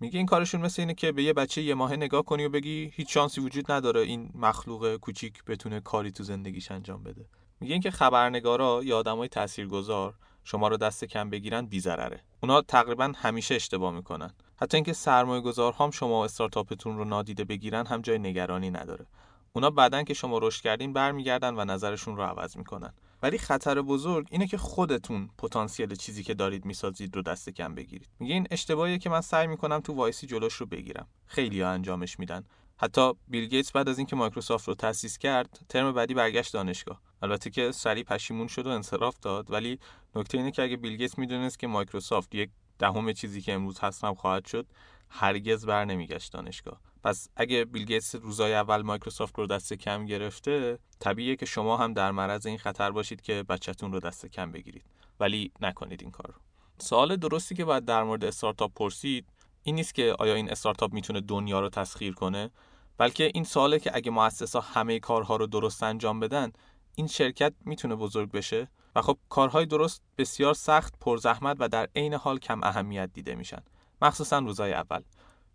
میگه 0.00 0.18
این 0.18 0.26
کارشون 0.26 0.60
مثل 0.60 0.82
اینه 0.82 0.94
که 0.94 1.12
به 1.12 1.22
یه 1.22 1.32
بچه 1.32 1.62
یه 1.62 1.74
ماه 1.74 1.96
نگاه 1.96 2.22
کنی 2.22 2.44
و 2.44 2.48
بگی 2.48 2.90
هیچ 2.94 3.14
شانسی 3.14 3.40
وجود 3.40 3.72
نداره 3.72 4.00
این 4.00 4.30
مخلوق 4.34 4.96
کوچیک 4.96 5.44
بتونه 5.44 5.80
کاری 5.80 6.12
تو 6.12 6.24
زندگیش 6.24 6.70
انجام 6.70 7.02
بده. 7.02 7.26
میگه 7.60 7.72
اینکه 7.72 7.90
خبرنگارا 7.90 8.80
یا 8.84 8.98
آدمای 8.98 9.28
تاثیرگذار 9.28 10.14
شما 10.44 10.68
رو 10.68 10.76
دست 10.76 11.04
کم 11.04 11.30
بگیرن 11.30 11.66
بیزرره 11.66 12.20
اونا 12.42 12.62
تقریبا 12.62 13.12
همیشه 13.16 13.54
اشتباه 13.54 13.92
می‌کنن. 13.92 14.30
حتی 14.56 14.76
اینکه 14.76 14.92
سرمایه 14.92 15.40
گذار 15.40 15.90
شما 15.92 16.20
و 16.20 16.24
استارتاپتون 16.24 16.96
رو 16.98 17.04
نادیده 17.04 17.44
بگیرن 17.44 17.86
هم 17.86 18.02
جای 18.02 18.18
نگرانی 18.18 18.70
نداره. 18.70 19.06
اونا 19.52 19.70
بعدن 19.70 20.04
که 20.04 20.14
شما 20.14 20.38
رشد 20.38 20.62
کردین 20.62 20.92
برمیگردن 20.92 21.54
و 21.54 21.64
نظرشون 21.64 22.16
رو 22.16 22.22
عوض 22.22 22.56
می‌کنن. 22.56 22.94
ولی 23.22 23.38
خطر 23.38 23.82
بزرگ 23.82 24.28
اینه 24.30 24.46
که 24.46 24.58
خودتون 24.58 25.30
پتانسیل 25.38 25.94
چیزی 25.94 26.22
که 26.22 26.34
دارید 26.34 26.64
می‌سازید 26.64 27.16
رو 27.16 27.22
دست 27.22 27.50
کم 27.50 27.74
بگیرید. 27.74 28.08
میگه 28.20 28.34
این 28.34 28.46
اشتباهیه 28.50 28.98
که 28.98 29.10
من 29.10 29.20
سعی 29.20 29.46
می‌کنم 29.46 29.80
تو 29.80 29.92
YC 29.92 30.26
جلوش 30.26 30.54
رو 30.54 30.66
بگیرم. 30.66 31.06
خیلی 31.26 31.60
ها 31.60 31.68
انجامش 31.70 32.18
میدن. 32.18 32.44
حتی 32.76 33.12
بیل 33.28 33.48
گیتس 33.48 33.72
بعد 33.72 33.88
از 33.88 33.98
اینکه 33.98 34.16
مایکروسافت 34.16 34.68
رو 34.68 34.74
تأسیس 34.74 35.18
کرد 35.18 35.60
ترم 35.68 35.92
بعدی 35.92 36.14
برگشت 36.14 36.52
دانشگاه. 36.52 37.00
البته 37.22 37.50
که 37.50 37.72
سری 37.72 38.04
پشیمون 38.04 38.46
شد 38.46 38.66
و 38.66 38.70
انصراف 38.70 39.18
داد 39.18 39.50
ولی 39.50 39.78
نکته 40.16 40.38
اینه 40.38 40.50
که 40.50 40.62
اگه 40.62 40.76
بیل 40.76 40.96
گیتس 40.96 41.18
می‌دونست 41.18 41.58
که 41.58 41.66
مایکروسافت 41.66 42.34
یک 42.34 42.50
دهم 42.78 43.12
چیزی 43.12 43.40
که 43.40 43.52
امروز 43.52 43.78
هست 43.80 44.00
هم 44.00 44.14
خواهد 44.14 44.46
شد 44.46 44.66
هرگز 45.08 45.66
بر 45.66 45.84
نمیگشت 45.84 46.32
دانشگاه. 46.32 46.80
پس 47.04 47.28
اگه 47.36 47.64
بیل 47.64 47.84
گیتس 47.84 48.14
روزای 48.14 48.54
اول 48.54 48.82
مایکروسافت 48.82 49.38
رو 49.38 49.46
دست 49.46 49.72
کم 49.72 50.06
گرفته 50.06 50.78
طبیعیه 50.98 51.36
که 51.36 51.46
شما 51.46 51.76
هم 51.76 51.92
در 51.92 52.10
معرض 52.10 52.46
این 52.46 52.58
خطر 52.58 52.90
باشید 52.90 53.20
که 53.20 53.42
بچهتون 53.42 53.92
رو 53.92 54.00
دست 54.00 54.26
کم 54.26 54.52
بگیرید. 54.52 54.84
ولی 55.20 55.52
نکنید 55.60 56.02
این 56.02 56.10
کار 56.10 56.26
رو 56.26 56.34
سوال 56.78 57.16
درستی 57.16 57.54
که 57.54 57.64
باید 57.64 57.84
در 57.84 58.02
مورد 58.02 58.24
استارتاپ 58.24 58.72
پرسید 58.74 59.26
این 59.62 59.74
نیست 59.74 59.94
که 59.94 60.16
آیا 60.18 60.34
این 60.34 60.50
استارتاپ 60.50 60.92
می‌تونه 60.92 61.20
دنیا 61.20 61.60
رو 61.60 61.68
تسخیر 61.68 62.14
کنه؟ 62.14 62.50
بلکه 62.98 63.30
این 63.34 63.44
سواله 63.44 63.78
که 63.78 63.90
اگه 63.94 64.10
مؤسسا 64.10 64.60
همه 64.60 65.00
کارها 65.00 65.36
رو 65.36 65.46
درست 65.46 65.82
انجام 65.82 66.20
بدن 66.20 66.52
این 66.94 67.06
شرکت 67.06 67.52
می‌تونه 67.64 67.94
بزرگ 67.94 68.30
بشه؟ 68.30 68.68
و 68.96 69.02
خب 69.02 69.18
کارهای 69.28 69.66
درست 69.66 70.02
بسیار 70.18 70.54
سخت 70.54 70.94
پرزحمت 71.00 71.56
و 71.60 71.68
در 71.68 71.88
عین 71.96 72.14
حال 72.14 72.38
کم 72.38 72.60
اهمیت 72.62 73.10
دیده 73.12 73.34
میشن. 73.34 73.62
مخصوصا 74.02 74.38
روزای 74.38 74.72
اول. 74.72 75.02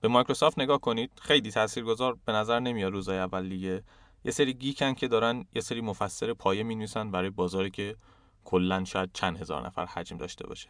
به 0.02 0.08
مایکروسافت 0.08 0.60
نگاه 0.60 0.80
کنید 0.80 1.12
خیلی 1.22 1.52
تاثیرگذار 1.52 2.18
به 2.26 2.32
نظر 2.32 2.60
نمیاد 2.60 2.92
روزای 2.92 3.18
اول 3.18 3.50
دیگه. 3.50 3.84
یه 4.24 4.32
سری 4.32 4.54
گیکن 4.54 4.94
که 4.94 5.08
دارن 5.08 5.46
یه 5.56 5.62
سری 5.62 5.82
مفسر 5.82 6.34
پایه 6.34 6.64
می 6.64 6.88
برای 7.12 7.30
بازاری 7.30 7.70
که 7.70 7.96
کلا 8.46 8.86
شاید 8.86 9.10
چند 9.14 9.38
هزار 9.38 9.66
نفر 9.66 9.86
حجم 9.86 10.18
داشته 10.18 10.48
باشه. 10.48 10.70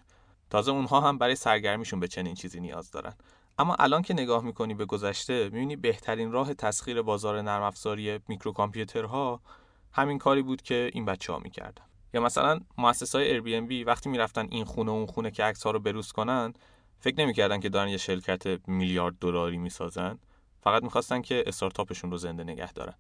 تازه 0.50 0.72
اونها 0.72 1.02
هم 1.02 1.18
برای 1.18 1.36
سرگرمیشون 1.36 2.00
به 2.00 2.08
چنین 2.08 2.36
چیزی 2.36 2.60
نیاز 2.60 2.92
دارن. 2.92 3.14
اما 3.60 3.76
الان 3.76 4.02
که 4.02 4.14
نگاه 4.14 4.44
می‌کنی 4.44 4.74
به 4.74 4.86
گذشته 4.86 5.44
می‌بینی 5.44 5.76
بهترین 5.76 6.32
راه 6.32 6.54
تسخیر 6.54 7.02
بازار 7.02 7.42
نرم 7.42 7.64
افزاری 7.64 8.20
میکروکامپیوترها 8.28 9.42
همین 9.92 10.18
کاری 10.18 10.42
بود 10.42 10.62
که 10.62 10.92
این 10.94 11.06
بچه 11.06 11.34
ها 11.34 11.40
می‌کردن. 11.40 11.84
یا 12.14 12.22
مثلا 12.22 12.60
مؤسسای 12.78 13.40
Airbnb 13.40 13.88
وقتی 13.88 14.10
می‌رفتن 14.10 14.48
این 14.52 14.66
خونه 14.66 14.92
و 14.92 14.94
اون 14.94 15.06
خونه 15.06 15.32
که 15.32 15.44
عکس 15.44 15.64
ها 15.64 15.72
رو 15.72 15.80
بروز 15.80 16.12
کنن 16.12 16.54
فکر 17.00 17.20
نمی‌کردن 17.20 17.60
که 17.60 17.70
دارن 17.70 17.90
یه 17.90 17.98
شرکت 17.98 18.70
میلیارد 18.70 19.16
دلاری 19.20 19.58
می‌سازن. 19.58 20.20
فقط 20.62 20.84
می‌خواستن 20.84 21.22
که 21.22 21.44
استارتاپشون 21.48 22.12
رو 22.12 22.18
زنده 22.18 22.44
نگه 22.44 22.74
دارن. 22.74 22.94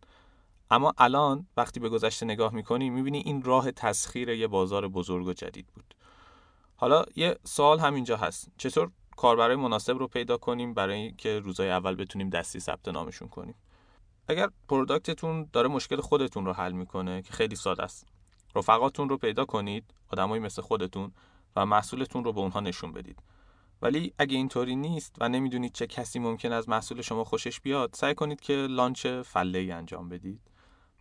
اما 0.71 0.93
الان 0.97 1.47
وقتی 1.57 1.79
به 1.79 1.89
گذشته 1.89 2.25
نگاه 2.25 2.53
می‌کنی 2.53 2.89
می‌بینی 2.89 3.17
این 3.17 3.43
راه 3.43 3.71
تسخیر 3.71 4.29
یه 4.29 4.47
بازار 4.47 4.87
بزرگ 4.87 5.27
و 5.27 5.33
جدید 5.33 5.67
بود. 5.67 5.95
حالا 6.75 7.03
یه 7.15 7.37
سوال 7.43 7.79
همینجا 7.79 8.17
هست. 8.17 8.51
چطور 8.57 8.91
کاربرای 9.17 9.55
مناسب 9.55 9.97
رو 9.97 10.07
پیدا 10.07 10.37
کنیم 10.37 10.73
برای 10.73 10.95
اینکه 10.95 11.39
روزای 11.39 11.71
اول 11.71 11.95
بتونیم 11.95 12.29
دستی 12.29 12.59
ثبت 12.59 12.87
نامشون 12.87 13.27
کنیم؟ 13.27 13.55
اگر 14.27 14.49
پروداکتتون 14.69 15.49
داره 15.53 15.67
مشکل 15.67 16.01
خودتون 16.01 16.45
رو 16.45 16.53
حل 16.53 16.71
می‌کنه 16.71 17.21
که 17.21 17.33
خیلی 17.33 17.55
ساده 17.55 17.83
است. 17.83 18.07
رفقاتون 18.55 19.09
رو 19.09 19.17
پیدا 19.17 19.45
کنید 19.45 19.83
آدمایی 20.11 20.41
مثل 20.41 20.61
خودتون 20.61 21.11
و 21.55 21.65
محصولتون 21.65 22.23
رو 22.23 22.33
به 22.33 22.39
اونها 22.39 22.59
نشون 22.59 22.91
بدید. 22.91 23.19
ولی 23.81 24.13
اگه 24.17 24.35
اینطوری 24.35 24.75
نیست 24.75 25.15
و 25.19 25.29
نمی‌دونید 25.29 25.71
چه 25.71 25.87
کسی 25.87 26.19
ممکنه 26.19 26.51
از 26.51 26.69
محصول 26.69 27.01
شما 27.01 27.23
خوشش 27.23 27.61
بیاد 27.61 27.89
سعی 27.93 28.15
کنید 28.15 28.41
که 28.41 28.53
launch 28.53 29.07
فله 29.07 29.59
ای 29.59 29.71
انجام 29.71 30.09
بدید. 30.09 30.41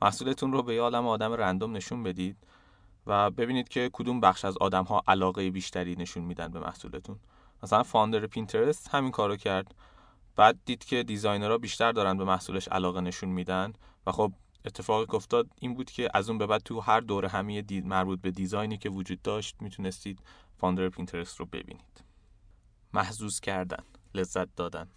محصولتون 0.02 0.52
رو 0.52 0.62
به 0.62 0.74
یه 0.74 0.80
عالم 0.80 1.06
آدم 1.06 1.32
random 1.32 1.76
نشون 1.76 2.02
بدید 2.02 2.36
و 3.06 3.30
ببینید 3.30 3.68
که 3.68 3.90
کدوم 3.92 4.20
بخش 4.20 4.44
از 4.44 4.56
آدم 4.58 4.84
ها 4.84 5.02
علاقه 5.08 5.50
بیشتری 5.50 5.96
نشون 5.96 6.24
میدن 6.24 6.48
به 6.48 6.60
محصولتون. 6.60 7.18
مثلا 7.62 7.82
founder 7.82 8.26
پینترست 8.26 8.88
همین 8.88 9.10
کارو 9.10 9.36
کرد. 9.36 9.74
بعد 10.36 10.58
دید 10.64 10.84
که 10.84 11.02
designer 11.02 11.52
ها 11.52 11.58
بیشتر 11.58 11.92
دارن 11.92 12.16
به 12.16 12.24
محصولش 12.24 12.68
علاقه 12.68 13.00
نشون 13.00 13.28
میدن 13.28 13.72
و 14.06 14.12
خب 14.12 14.32
اتفاقی 14.64 15.06
که 15.06 15.14
افتاد 15.14 15.48
این 15.60 15.74
بود 15.74 15.90
که 15.90 16.08
از 16.14 16.28
اون 16.28 16.38
به 16.38 16.46
بعد 16.46 16.62
تو 16.62 16.80
هر 16.80 17.00
دوره 17.00 17.28
همی 17.28 17.64
مربوط 17.84 18.20
به 18.20 18.30
دیزاینی 18.30 18.78
که 18.78 18.90
وجود 18.90 19.22
داشت 19.22 19.56
می‌تونستید 19.60 20.18
فاندر 20.56 20.88
پینترست 20.88 21.40
رو 21.40 21.46
ببینید. 21.46 22.05
محزوز 22.96 23.40
کردن 23.40 23.84
لذت 24.14 24.48
دادن. 24.56 24.88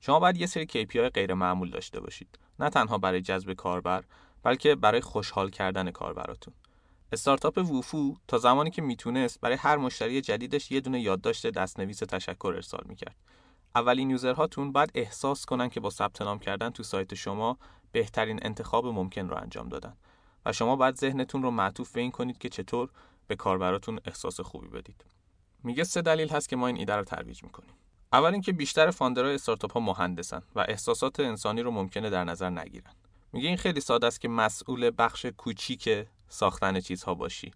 شما 0.00 0.20
باید 0.20 0.36
یه 0.36 0.46
سری 0.46 0.66
KPI 0.66 0.96
غیر 0.96 1.34
معمول 1.34 1.70
داشته 1.70 2.00
باشید. 2.00 2.38
نه 2.58 2.70
تنها 2.70 2.98
برای 2.98 3.20
جذب 3.20 3.52
کاربر 3.52 4.04
بلکه 4.42 4.74
برای 4.74 5.00
خوشحال 5.00 5.50
کردن 5.50 5.90
کاربراتون. 5.90 6.54
استارتاپ 7.12 7.58
ووفو 7.58 8.16
تا 8.28 8.38
زمانی 8.38 8.70
که 8.70 8.82
می‌تونست 8.82 9.40
برای 9.40 9.56
هر 9.56 9.76
مشتری 9.76 10.20
جدیدش 10.20 10.70
یه 10.70 10.80
دونه 10.80 11.00
یادداشت 11.00 11.46
دستنویس 11.46 11.98
تشکر 11.98 12.52
ارسال 12.56 12.84
می‌کرد. 12.88 13.16
اولین 13.74 14.10
یوزرهاتون 14.10 14.72
باید 14.72 14.90
احساس 14.94 15.46
کنن 15.46 15.68
که 15.68 15.80
با 15.80 15.90
ثبت 15.90 16.22
نام 16.22 16.38
کردن 16.38 16.70
تو 16.70 16.82
سایت 16.82 17.14
شما 17.14 17.58
بهترین 17.92 18.38
انتخاب 18.42 18.86
ممکن 18.86 19.28
رو 19.28 19.36
انجام 19.36 19.68
دادن 19.68 19.96
و 20.46 20.52
شما 20.52 20.76
باید 20.76 20.96
ذهنتون 20.96 21.42
رو 21.42 21.50
معطوف 21.50 21.92
به 21.92 22.00
این 22.00 22.10
کنید 22.10 22.38
که 22.38 22.48
چطور 22.48 22.90
به 23.26 23.36
کاربراتون 23.36 24.00
احساس 24.04 24.40
خوبی 24.40 24.68
بدید. 24.68 25.04
میگه 25.64 25.84
سه 25.84 26.02
دلیل 26.02 26.28
هست 26.28 26.48
که 26.48 26.56
ما 26.56 26.66
این 26.66 26.76
ایده 26.76 26.96
رو 26.96 27.04
ترویج 27.04 27.42
می‌کنیم. 27.42 27.70
اول 28.12 28.32
اینکه 28.32 28.52
بیشتر 28.52 28.90
فاندرهای 28.90 29.34
استارتاپ 29.34 29.72
ها 29.72 29.80
مهندسن 29.80 30.42
و 30.54 30.64
احساسات 30.68 31.20
انسانی 31.20 31.62
رو 31.62 31.70
ممکنه 31.70 32.10
در 32.10 32.24
نظر 32.24 32.50
نگیرن. 32.50 32.92
میگه 33.32 33.48
این 33.48 33.56
خیلی 33.56 33.80
ساده 33.80 34.06
است 34.06 34.20
که 34.20 34.28
مسئول 34.28 34.90
بخش 34.98 35.26
کوچیک 35.26 36.06
ساختن 36.28 36.80
چیزها 36.80 37.14
باشی 37.14 37.52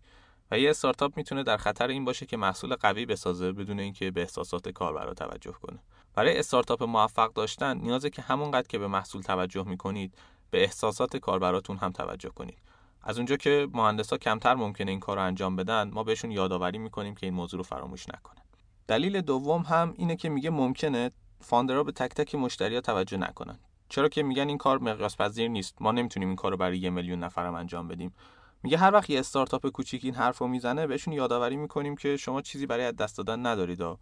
و 0.51 0.59
یه 0.59 0.71
استارتاپ 0.71 1.17
می‌تونه 1.17 1.43
در 1.43 1.57
خطر 1.57 1.89
این 1.89 2.05
باشه 2.05 2.27
که 2.27 2.37
محصول 2.37 2.75
قوی 2.75 3.07
بسازه 3.07 3.53
بدون 3.53 3.81
اینکه 3.81 4.11
به 4.11 4.21
احساسات 4.21 4.69
کاربرا 4.69 5.15
توجه 5.15 5.53
کنه. 5.53 5.79
برای 6.15 6.39
استارتاپ 6.39 6.83
موفق 6.83 7.33
داشتن 7.33 7.79
نیازه 7.79 8.11
که 8.11 8.23
همونقدر 8.23 8.69
که 8.69 8.79
به 8.79 8.87
محصول 8.87 9.23
توجه 9.23 9.69
می‌کنید 9.69 10.15
به 10.51 10.63
احساسات 10.63 11.17
کاربراتون 11.17 11.77
هم 11.77 11.93
توجه 11.93 12.29
کنید. 12.29 12.59
از 13.09 13.17
اونجا 13.17 13.37
که 13.37 13.69
مهندسا 13.73 14.17
کمتر 14.17 14.55
ممکنه 14.55 14.91
این 14.91 15.01
کار 15.01 15.17
رو 15.17 15.23
انجام 15.23 15.57
بدن 15.57 15.91
ما 15.91 16.03
بهشون 16.03 16.31
یادآوری 16.31 16.79
می‌کنیم 16.79 17.15
که 17.15 17.27
این 17.27 17.35
موضوع 17.35 17.59
رو 17.59 17.65
فراموش 17.65 18.09
نکنن. 18.09 18.43
دلیل 18.89 19.21
دوم 19.21 19.63
هم 19.63 19.95
اینه 19.97 20.17
که 20.17 20.29
میگه 20.29 20.51
ممکنه 20.51 21.11
فاندرها 21.41 21.83
به 21.83 21.93
تک 21.93 22.15
تک 22.15 22.35
مشتریا 22.35 22.81
توجه 22.81 23.17
نکنن. 23.17 23.59
چرا 23.89 24.09
که 24.09 24.23
میگن 24.23 24.49
این 24.49 24.59
کار 24.59 24.79
مقیاس 24.79 25.17
پذیر 25.17 25.49
نیست. 25.49 25.75
ما 25.81 25.93
نمی‌تونیم 25.93 26.29
این 26.29 26.37
کار 26.37 26.51
رو 26.51 26.57
برای 26.57 26.79
یه 26.79 26.91
میلیون 26.91 27.19
نفرم 27.19 27.55
انجام 27.55 27.89
بدیم. 27.89 28.15
میگه 28.63 28.79
هر 28.79 28.93
وقت 28.93 29.11
یه 29.11 29.21
استارتاپ 29.21 29.69
کوچیک 29.69 30.05
این 30.05 30.15
حرف 30.15 30.39
رو 30.39 30.49
می‌زنه 30.49 30.87
بهشون 30.87 31.15
یادآوری 31.15 31.57
می‌کنیم 31.57 31.97
که 31.97 32.17
شما 32.17 32.43
چیزی 32.43 32.67
برای 32.67 32.93
دست 32.93 33.19
دادن 33.19 33.47
ندارید. 33.47 33.81
و 33.81 33.99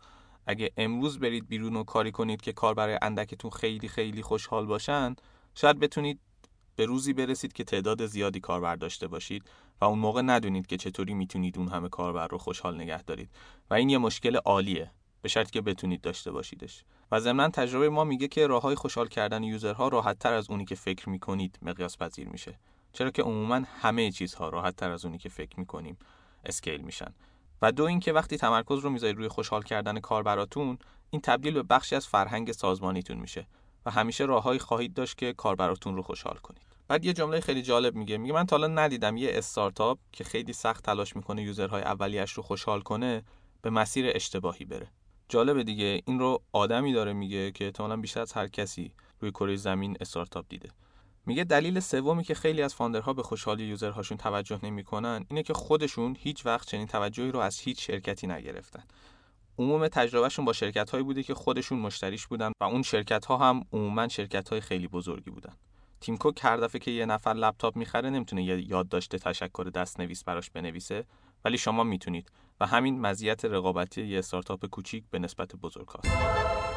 اگه 0.47 0.71
امروز 0.77 1.19
برید 1.19 1.49
بیرون 1.49 1.77
و 1.77 1.85
کاری 1.85 2.13
کنید 2.13 2.41
که 2.41 2.53
کار 2.53 2.75
برای 2.75 2.99
اندکتون 3.03 3.51
خیلی 3.51 3.89
خیلی 3.89 4.23
خوشحال 4.23 4.67
باشن 4.67 5.15
شاید 5.55 5.79
بتونید 5.79 6.21
به 6.77 6.87
روزی 6.87 7.13
برسید 7.13 7.53
که 7.53 7.65
تعداد 7.65 8.07
زیادی 8.07 8.41
کاربر 8.41 8.77
داشته 8.77 9.09
باشید 9.09 9.45
و 9.81 9.85
اون 9.85 9.99
موقع 9.99 10.23
ندونید 10.23 10.67
که 10.67 10.77
چطوری 10.77 11.15
می‌تونید 11.15 11.59
اون 11.59 11.69
همه 11.69 11.89
کاربر 11.89 12.27
رو 12.27 12.39
خوشحال 12.39 12.75
نگه 12.75 13.03
دارید. 13.03 13.31
و 13.71 13.75
این 13.75 13.89
یه 13.89 13.99
مشکل 13.99 14.37
عالیه 14.37 14.91
به 15.23 15.29
شرطی 15.29 15.51
که 15.51 15.61
بتونید 15.61 16.01
داشته 16.01 16.31
باشیدش. 16.31 16.85
و 17.13 17.21
ضمن 17.21 17.51
تجربه 17.51 17.89
ما 17.89 18.05
میگه 18.05 18.29
که 18.29 18.47
راههای 18.47 18.75
خوشحال 18.75 19.09
کردن 19.09 19.43
یوزرها 19.43 19.89
راحت 19.89 20.19
تر 20.19 20.33
از 20.33 20.51
اونی 20.51 20.65
که 20.65 20.75
فکر 20.75 21.09
می‌کنید 21.09 21.59
مقیاس 21.63 21.99
پذیر 21.99 22.29
میشه. 22.29 22.59
چرا 22.93 23.11
که 23.11 23.23
عموما 23.23 23.61
همه 23.81 24.11
چیزها 24.11 24.49
راحت 24.49 24.77
تر 24.77 24.91
از 24.91 25.05
اونی 25.05 25.19
که 25.19 25.29
فکر 25.29 25.61
می‌کنیم 25.61 25.97
scale 26.45 26.81
میشن. 26.81 27.15
و 27.63 27.73
دو 27.73 27.85
اینکه 27.85 28.13
وقتی 28.13 28.37
تمرکز 28.37 28.79
رو 28.79 28.91
می‌ذارید 28.91 29.17
روی 29.17 29.29
خوشحال 29.29 29.63
کردن 29.63 30.01
کاربراتون 30.01 30.79
این 31.11 31.21
تبدیل 31.21 31.55
به 31.55 31.63
بخشی 31.63 31.97
از 31.97 32.07
فرهنگ 32.07 32.53
سازمانیتون 32.53 33.17
میشه. 33.17 33.47
و 33.87 33.91
همیشه 33.91 34.25
راههایی 34.25 34.59
خواهید 34.59 34.95
داشت 34.95 35.19
که 35.19 35.33
کاربراتون 35.33 35.97
رو 35.97 36.03
خوشحال 36.03 36.37
کنید. 36.37 36.63
بعد 36.89 37.05
یه 37.05 37.13
جمله 37.13 37.41
خیلی 37.41 37.63
جالب 37.63 37.95
میگه. 37.95 38.19
میگه 38.19 38.35
من 38.35 38.47
تا 38.47 38.57
حالا 38.57 38.67
ندیدم 38.67 39.17
یه 39.17 39.31
استارتاپ 39.33 39.99
که 40.13 40.25
خیلی 40.25 40.53
سخت 40.53 40.85
تلاش 40.85 41.17
می‌کنه 41.17 41.43
user 41.43 41.69
های 41.69 41.83
اولیش 41.83 42.33
رو 42.33 42.43
خوشحال 42.43 42.81
کنه 42.81 43.23
به 43.63 43.71
مسیر 43.71 44.11
اشتباهی 44.15 44.65
بره. 44.65 44.89
جالبه 45.29 45.65
دیگه. 45.65 46.03
این 46.07 46.19
رو 46.19 46.43
آدمی 46.53 46.93
داره 46.93 47.13
میگه 47.13 47.53
که 47.53 47.65
احتمالاً 47.65 47.97
بیشتر 47.97 48.21
از 48.21 48.33
هر 48.33 48.49
کسی 48.49 48.93
روی 49.21 49.31
کره 49.31 49.57
زمین 49.57 49.97
استارتاپ 50.01 50.45
دیده. 50.49 50.71
میگه 51.27 51.45
دلیل 51.45 51.81
سومی 51.81 52.25
که 52.25 52.35
خیلی 52.35 52.63
از 52.63 52.75
founder 52.75 53.08
ها 53.08 53.13
به 53.13 53.23
خوشحالی 53.23 53.65
user 53.65 53.89
هاشون 53.89 54.19
توجه 54.19 54.61
نمی‌کنن 54.63 55.25
اینه 55.29 55.43
که 55.43 55.55
خودشون 55.55 56.17
هیچ 56.19 56.47
وقت 56.47 56.69
چنین 56.69 56.87
توجهی 56.87 57.31
رو 57.31 57.39
از 57.39 57.59
هیچ 57.59 57.87
شرکتی 57.87 58.27
نگرفتن. 58.27 58.85
عموم 59.59 59.89
تجربهشون 59.89 60.45
با 60.45 60.53
شرکت 60.53 60.91
هایی 60.91 61.05
بوده 61.05 61.23
که 61.23 61.35
خودشون 61.35 61.79
مشتریش 61.79 62.27
بودن 62.27 62.53
و 62.61 62.65
اون 62.65 62.83
شرکت 62.83 63.27
ها 63.27 63.37
هم 63.37 63.65
عموما 63.73 64.09
شرکت 64.09 64.49
های 64.49 64.61
خیلی 64.61 64.89
بزرگی 64.89 65.31
بودن 65.31 65.57
تیم 66.01 66.17
کوک 66.17 66.41
هر 66.43 66.57
دفعه 66.57 66.79
که 66.79 66.91
یه 66.91 67.07
نفر 67.07 67.33
لپتاپ 67.33 67.77
می‌خره 67.77 68.11
نمی‌تونه 68.11 68.45
یه 68.45 68.71
یادداشت 68.71 69.17
تشکر 69.17 69.71
دست 69.75 70.01
نویس 70.01 70.25
براش 70.25 70.51
بنویسه 70.51 71.05
ولی 71.45 71.59
شما 71.59 71.85
می‌تونید 71.85 72.31
و 72.61 72.67
همین 72.67 73.01
مزیت 73.01 73.45
رقابتی 73.45 74.07
یه 74.07 74.19
استارتاپ 74.19 74.67
کوچیک 74.67 75.05
به 75.11 75.19
نسبت 75.19 75.57
بزرگ 75.57 75.89
هست. 75.89 76.74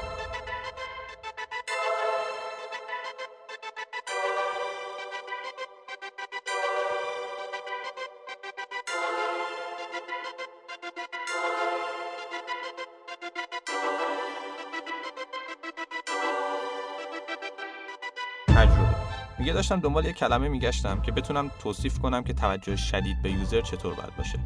داشتم 19.67 19.87
دنبال 19.87 20.05
یه 20.05 20.13
کلمه 20.13 20.47
میگشتم 20.47 21.01
که 21.01 21.11
بتونم 21.11 21.51
توصیف 21.59 21.99
کنم 21.99 22.23
که 22.23 22.33
توجه 22.33 22.75
شدید 22.75 23.21
به 23.21 23.31
یوزر 23.31 23.61
چطور 23.61 23.93
باید 23.93 24.15
باشه. 24.17 24.39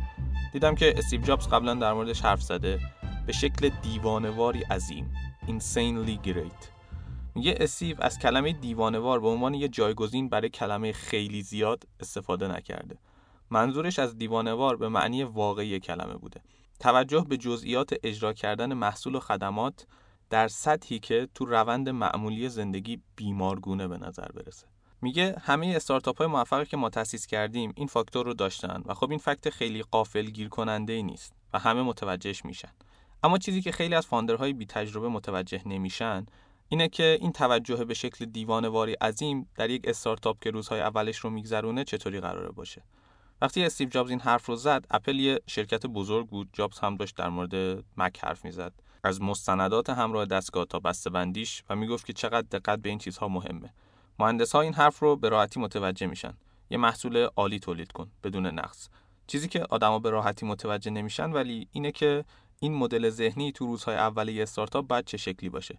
دیدم 0.53 0.75
که 0.75 0.93
استیو 0.97 1.21
جابز 1.21 1.47
قبلا 1.47 1.73
در 1.73 1.93
موردش 1.93 2.21
حرف 2.21 2.41
زده. 2.41 2.79
به 3.25 3.33
شکل 3.33 3.69
دیوانواری 3.69 4.61
عظیم. 4.61 5.13
Insanely 5.47 6.27
great. 6.27 6.67
میگه 7.35 7.55
استیو 7.59 7.97
از 7.99 8.19
کلمه 8.19 8.53
دیوانوار 8.53 9.19
به 9.19 9.27
عنوان 9.27 9.53
یه 9.53 9.67
جایگزین 9.67 10.29
برای 10.29 10.49
کلمه 10.49 10.91
خیلی 10.91 11.41
زیاد 11.41 11.83
استفاده 11.99 12.47
نکرده. 12.47 12.97
منظورش 13.49 13.99
از 13.99 14.17
دیوانوار 14.17 14.77
به 14.77 14.89
معنی 14.89 15.23
واقعی 15.23 15.79
کلمه 15.79 16.13
بوده. 16.13 16.41
توجه 16.79 17.25
به 17.29 17.37
جزئیات 17.37 17.93
اجرا 18.03 18.33
کردن 18.33 18.73
محصول 18.73 19.15
و 19.15 19.19
خدمات 19.19 19.87
در 20.29 20.47
سطحی 20.47 20.99
که 20.99 21.27
تو 21.35 21.45
روند 21.45 21.89
معمولی 21.89 22.49
زندگی 22.49 23.01
بیمارگونه 23.15 23.87
به 23.87 23.97
نظر 23.97 24.27
برسه. 24.27 24.71
میگه 25.01 25.35
همه 25.41 25.73
استارتاپ 25.75 26.17
های 26.17 26.27
موفقی 26.27 26.65
که 26.65 26.77
ما 26.77 26.89
تأسیس 26.89 27.27
کردیم 27.27 27.73
این 27.75 27.87
فاکتور 27.87 28.25
رو 28.25 28.33
داشتن 28.33 28.83
و 28.85 28.93
خب 28.93 29.09
این 29.09 29.19
fact 29.19 29.49
خیلی 29.49 29.83
غافل‌گیر 29.83 30.49
کننده 30.49 31.01
نیست 31.01 31.33
و 31.53 31.59
همه 31.59 31.81
متوجهش 31.81 32.45
میشن. 32.45 32.71
اما 33.23 33.37
چیزی 33.37 33.61
که 33.61 33.71
خیلی 33.71 33.95
از 33.95 34.07
founder 34.07 34.43
های 34.43 34.53
بی 34.53 34.65
تجربه 34.65 35.09
متوجه 35.09 35.61
نمیشن 35.65 36.25
اینه 36.69 36.87
که 36.87 37.17
این 37.21 37.31
توجه 37.31 37.85
به 37.85 37.93
شکل 37.93 38.25
دیوانه‌واری 38.25 38.93
عظیم 38.93 39.49
در 39.55 39.69
یک 39.69 39.81
استارتاپ 39.87 40.43
که 40.43 40.51
روزهای 40.51 40.81
اولش 40.81 41.17
رو 41.17 41.29
میگذرونه 41.29 41.83
چطوری 41.83 42.19
قراره 42.19 42.51
باشه؟ 42.51 42.83
وقتی 43.41 43.65
استیو 43.65 43.89
جابز 43.89 44.09
این 44.09 44.19
حرف 44.19 44.45
رو 44.45 44.55
زد 44.55 44.85
اپل 44.91 45.19
یه 45.19 45.39
شرکت 45.47 45.85
بزرگ 45.85 46.27
بود. 46.27 46.49
جابز 46.53 46.79
هم 46.79 46.95
داشت 46.95 47.15
در 47.15 47.29
مورد 47.29 47.83
مک 47.97 48.23
حرف 48.23 48.45
می‌زد. 48.45 48.73
از 49.03 49.21
مستندات 49.21 49.89
همراه 49.89 50.25
دستگاه 50.25 50.65
تا 50.65 50.79
بسته‌بندیش 50.79 51.63
و 51.69 51.75
می‌گفت 51.75 52.05
که 52.05 52.13
چقدر 52.13 52.47
دقت 52.59 52.79
به 52.79 52.89
این 52.89 52.97
چیزها 52.97 53.27
مهمه. 53.27 53.73
مهندس 54.21 54.51
ها 54.51 54.61
این 54.61 54.73
حرف 54.73 54.99
رو 54.99 55.15
به 55.15 55.29
راحتی 55.29 55.59
متوجه 55.59 56.07
میشن. 56.07 56.33
یه 56.69 56.77
محصول 56.77 57.17
عالی 57.17 57.59
تولید 57.59 57.91
کن 57.91 58.11
بدون 58.23 58.45
نقص. 58.45 58.89
چیزی 59.27 59.47
که 59.47 59.63
آدما 59.69 59.99
به 59.99 60.09
راحتی 60.09 60.45
متوجه 60.45 60.91
نمیشن 60.91 61.31
ولی 61.31 61.67
اینه 61.71 61.91
که 61.91 62.25
این 62.59 62.73
مدل 62.73 63.09
ذهنی 63.09 63.51
تو 63.51 63.65
روزهای 63.65 63.95
اولیه 63.95 64.43
استارتاپ 64.43 64.87
باید 64.87 65.05
چه 65.05 65.17
شکلی 65.17 65.49
باشه. 65.49 65.77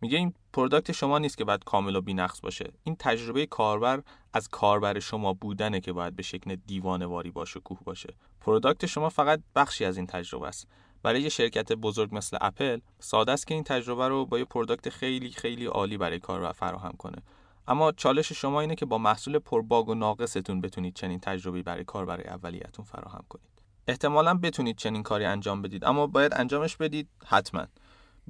میگه 0.00 0.18
این 0.18 0.34
product 0.52 0.92
شما 0.92 1.18
نیست 1.18 1.38
که 1.38 1.44
باید 1.44 1.64
کامل 1.64 1.96
و 1.96 2.00
بی‌نقص 2.00 2.40
باشه. 2.40 2.72
این 2.84 2.96
تجربه 2.98 3.46
کاربر 3.46 4.02
از 4.32 4.48
کاربر 4.48 4.98
شما 4.98 5.32
بودنه 5.32 5.80
که 5.80 5.92
باید 5.92 6.16
به 6.16 6.22
شکل 6.22 6.56
دیوانه‌واری 6.66 7.30
باشکوه 7.30 7.78
باشه. 7.84 8.14
product 8.40 8.86
شما 8.86 9.08
فقط 9.08 9.40
بخشی 9.54 9.84
از 9.84 9.96
این 9.96 10.06
تجربه 10.06 10.48
است. 10.48 10.68
برای 11.02 11.22
یه 11.22 11.28
شرکت 11.28 11.72
بزرگ 11.72 12.16
مثل 12.16 12.38
اپل 12.40 12.80
ساده 12.98 13.32
است 13.32 13.46
که 13.46 13.54
این 13.54 13.64
تجربه 13.64 14.08
رو 14.08 14.26
با 14.26 14.38
یه 14.38 14.44
product 14.44 14.88
خیلی 14.88 15.30
خیلی 15.30 15.66
عالی 15.66 15.96
برای 15.96 16.18
کاربر 16.18 16.52
فراهم 16.52 16.92
کنه. 16.98 17.22
اما 17.68 17.92
چالش 17.92 18.32
شما 18.32 18.60
اینه 18.60 18.74
که 18.74 18.86
با 18.86 18.98
محصول 18.98 19.38
پر 19.38 19.58
bug 19.58 19.88
و 19.88 19.94
ناقصتون 19.94 20.60
بتونید 20.60 20.94
چنین 20.94 21.20
تجربه‌ای 21.20 21.62
برای 21.62 21.84
کاربرای 21.84 22.24
اولیتون 22.24 22.84
فراهم 22.84 23.24
کنید. 23.28 23.50
احتمالا 23.88 24.34
بتونید 24.34 24.76
چنین 24.76 25.02
کاری 25.02 25.24
انجام 25.24 25.62
بدید 25.62 25.84
اما 25.84 26.06
باید 26.06 26.34
انجامش 26.34 26.76
بدید 26.76 27.08
حتما. 27.26 27.66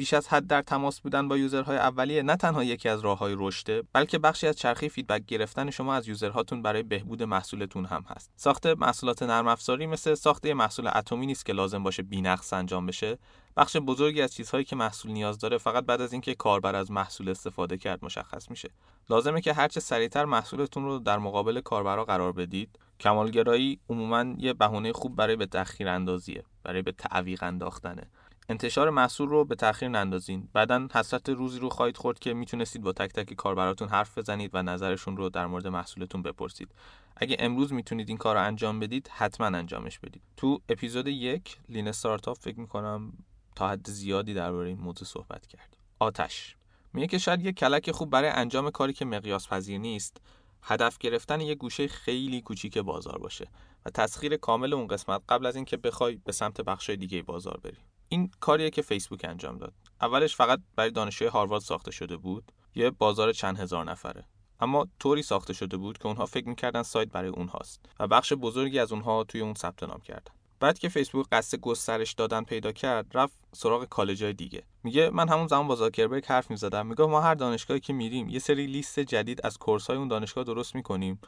بیش 0.00 0.14
از 0.14 0.28
حد 0.28 0.46
در 0.46 0.62
تماس 0.62 1.00
بودن 1.00 1.28
با 1.28 1.36
user 1.36 1.63
های 1.63 1.76
اولیه 1.76 2.22
نه 2.22 2.36
تنها 2.36 2.64
یکی 2.64 2.88
از 2.88 3.00
راههای 3.00 3.34
رشده 3.38 3.82
بلکه 3.92 4.18
بخشی 4.18 4.46
از 4.46 4.56
چرخه 4.56 4.88
feedback 4.88 5.26
گرفتن 5.26 5.70
شما 5.70 5.94
از 5.94 6.08
user 6.08 6.35
هاتون 6.35 6.62
برای 6.62 6.82
بهبود 6.82 7.22
محصولتون 7.22 7.84
هم 7.84 8.04
هست. 8.08 8.30
ساخت 8.36 8.66
محصولات 8.66 9.22
نرم 9.22 9.48
افزاری 9.48 9.86
مثل 9.86 10.14
ساخت 10.14 10.46
محصول 10.46 10.90
اتمی 10.94 11.26
نیست 11.26 11.46
که 11.46 11.52
لازم 11.52 11.82
باشه 11.82 12.02
بی‌نقص 12.02 12.52
انجام 12.52 12.86
بشه. 12.86 13.18
بخش 13.56 13.76
بزرگی 13.76 14.22
از 14.22 14.34
چیزهایی 14.34 14.64
که 14.64 14.76
محصول 14.76 15.12
نیاز 15.12 15.38
داره 15.38 15.58
فقط 15.58 15.84
بعد 15.84 16.00
از 16.00 16.12
اینکه 16.12 16.34
کاربر 16.34 16.76
از 16.76 16.90
محصول 16.90 17.28
استفاده 17.28 17.76
کرد 17.76 18.04
مشخص 18.04 18.50
میشه. 18.50 18.70
لازمه 19.10 19.40
که 19.40 19.52
هرچه 19.52 19.80
سریعتر 19.80 20.24
محصولتون 20.24 20.84
رو 20.84 20.98
در 20.98 21.18
مقابل 21.18 21.60
کاربرا 21.60 22.04
قرار 22.04 22.32
بدید. 22.32 22.78
کمالگرایی 23.00 23.80
عموما 23.88 24.24
یه 24.38 24.52
بهونه 24.52 24.92
خوب 24.92 25.16
برای 25.16 25.36
به 25.36 25.46
تأخیر 25.46 25.88
اندازیه 25.88 26.44
برای 26.62 26.82
به 26.82 26.92
تعویق 26.92 27.42
انداختنه. 27.42 28.10
انتشار 28.48 28.90
محصول 28.90 29.28
رو 29.28 29.44
به 29.44 29.54
تاخیر 29.54 29.88
نندازین. 29.88 30.48
بعدا 30.52 30.88
حسرت 30.94 31.28
روزی 31.28 31.58
رو 31.58 31.68
خواهید 31.68 31.96
خورد 31.96 32.18
که 32.18 32.34
می‌تونستید 32.34 32.82
با 32.82 32.92
تک 32.92 33.12
تک 33.12 33.34
کاربراتون 33.34 33.88
حرف 33.88 34.18
بزنید 34.18 34.50
و 34.54 34.62
نظرشون 34.62 35.16
رو 35.16 35.28
در 35.28 35.46
مورد 35.46 35.66
محصولتون 35.66 36.22
بپرسید. 36.22 36.68
اگه 37.16 37.36
امروز 37.38 37.72
می‌تونید 37.72 38.08
این 38.08 38.18
کار 38.18 38.36
رو 38.36 38.42
انجام 38.42 38.80
بدید 38.80 39.08
حتما 39.08 39.46
انجامش 39.46 39.98
بدید. 39.98 40.22
تو 40.36 40.60
اپیزود 40.68 41.06
یک 41.06 41.58
لین 41.68 41.88
استارتاپ 41.88 42.38
فکر 42.38 42.60
می‌کنم 42.60 43.12
تا 43.54 43.68
حد 43.68 43.90
زیادی 43.90 44.34
درباره 44.34 44.68
این 44.68 44.78
موضوع 44.78 45.08
صحبت 45.08 45.46
کرد. 45.46 45.76
آتش. 45.98 46.56
میگه 46.92 47.06
که 47.06 47.18
شاید 47.18 47.44
یه 47.44 47.52
کلک 47.52 47.90
خوب 47.90 48.10
برای 48.10 48.30
انجام 48.30 48.70
کاری 48.70 48.92
که 48.92 49.04
مقیاس 49.04 49.48
پذیر 49.48 49.78
نیست. 49.78 50.20
هدف 50.62 50.98
گرفتن 50.98 51.40
یه 51.40 51.54
گوشه 51.54 51.88
خیلی 51.88 52.40
کوچیک 52.40 52.78
بازار 52.78 53.18
باشه 53.18 53.48
و 53.86 53.90
تسخیر 53.90 54.36
کامل 54.36 54.72
اون 54.72 54.86
قسمت 54.86 55.22
قبل 55.28 55.46
از 55.46 55.56
اینکه 55.56 55.76
بخوای 55.76 56.16
به 56.16 56.32
سمت 56.32 56.60
بخشای 56.60 56.96
دیگه 56.96 57.22
بازار 57.22 57.60
بری. 57.64 57.76
این 58.12 58.30
کاریه 58.40 58.70
که 58.70 58.82
فیسبوک 58.82 59.24
انجام 59.24 59.58
داد. 59.58 59.72
اولش 60.00 60.36
فقط 60.36 60.60
برای 60.76 60.90
دانشجوی 60.90 61.28
هاروارد 61.28 61.62
ساخته 61.62 61.90
شده 61.90 62.16
بود 62.16 62.52
یه 62.74 62.90
بازار 62.90 63.32
چند 63.32 63.58
هزار 63.58 63.84
نفره. 63.84 64.24
اما 64.60 64.88
طوری 64.98 65.22
ساخته 65.22 65.52
شده 65.52 65.76
بود 65.76 65.98
که 65.98 66.06
اونها 66.06 66.26
فکر 66.26 66.48
می‌کردن 66.48 66.82
سایت 66.82 67.08
برای 67.08 67.30
اونهاست 67.30 67.80
و 68.00 68.06
بخش 68.06 68.32
بزرگی 68.32 68.78
از 68.78 68.92
اونها 68.92 69.24
توی 69.24 69.40
اون 69.40 69.54
ثبت 69.54 69.82
نام 69.82 70.00
کردن. 70.00 70.32
بعد 70.60 70.78
که 70.78 70.88
فیسبوک 70.88 71.26
قصد 71.32 71.58
گسترش 71.58 72.12
دادن 72.12 72.44
پیدا 72.44 72.72
کرد 72.72 73.06
رفت 73.14 73.38
سراغ 73.52 73.84
کالجای 73.84 74.32
دیگه. 74.32 74.62
میگه 74.82 75.10
من 75.10 75.28
همون 75.28 75.46
زمان 75.46 75.68
با 75.68 75.74
زاکربرگ 75.74 76.24
حرف 76.26 76.50
می‌زدم. 76.50 76.86
میگه 76.86 77.06
ما 77.06 77.20
هر 77.20 77.34
دانشگاهی 77.34 77.80
که 77.80 77.92
میریم 77.92 78.28
یه 78.28 78.38
سری 78.38 78.66
لیست 78.66 79.00
جدید 79.00 79.46
از 79.46 79.58
کورس 79.58 79.86
های 79.86 79.96
اون 79.96 80.08
دانشگاه 80.08 80.44
درست 80.44 80.74
می‌کنیم. 80.74 81.20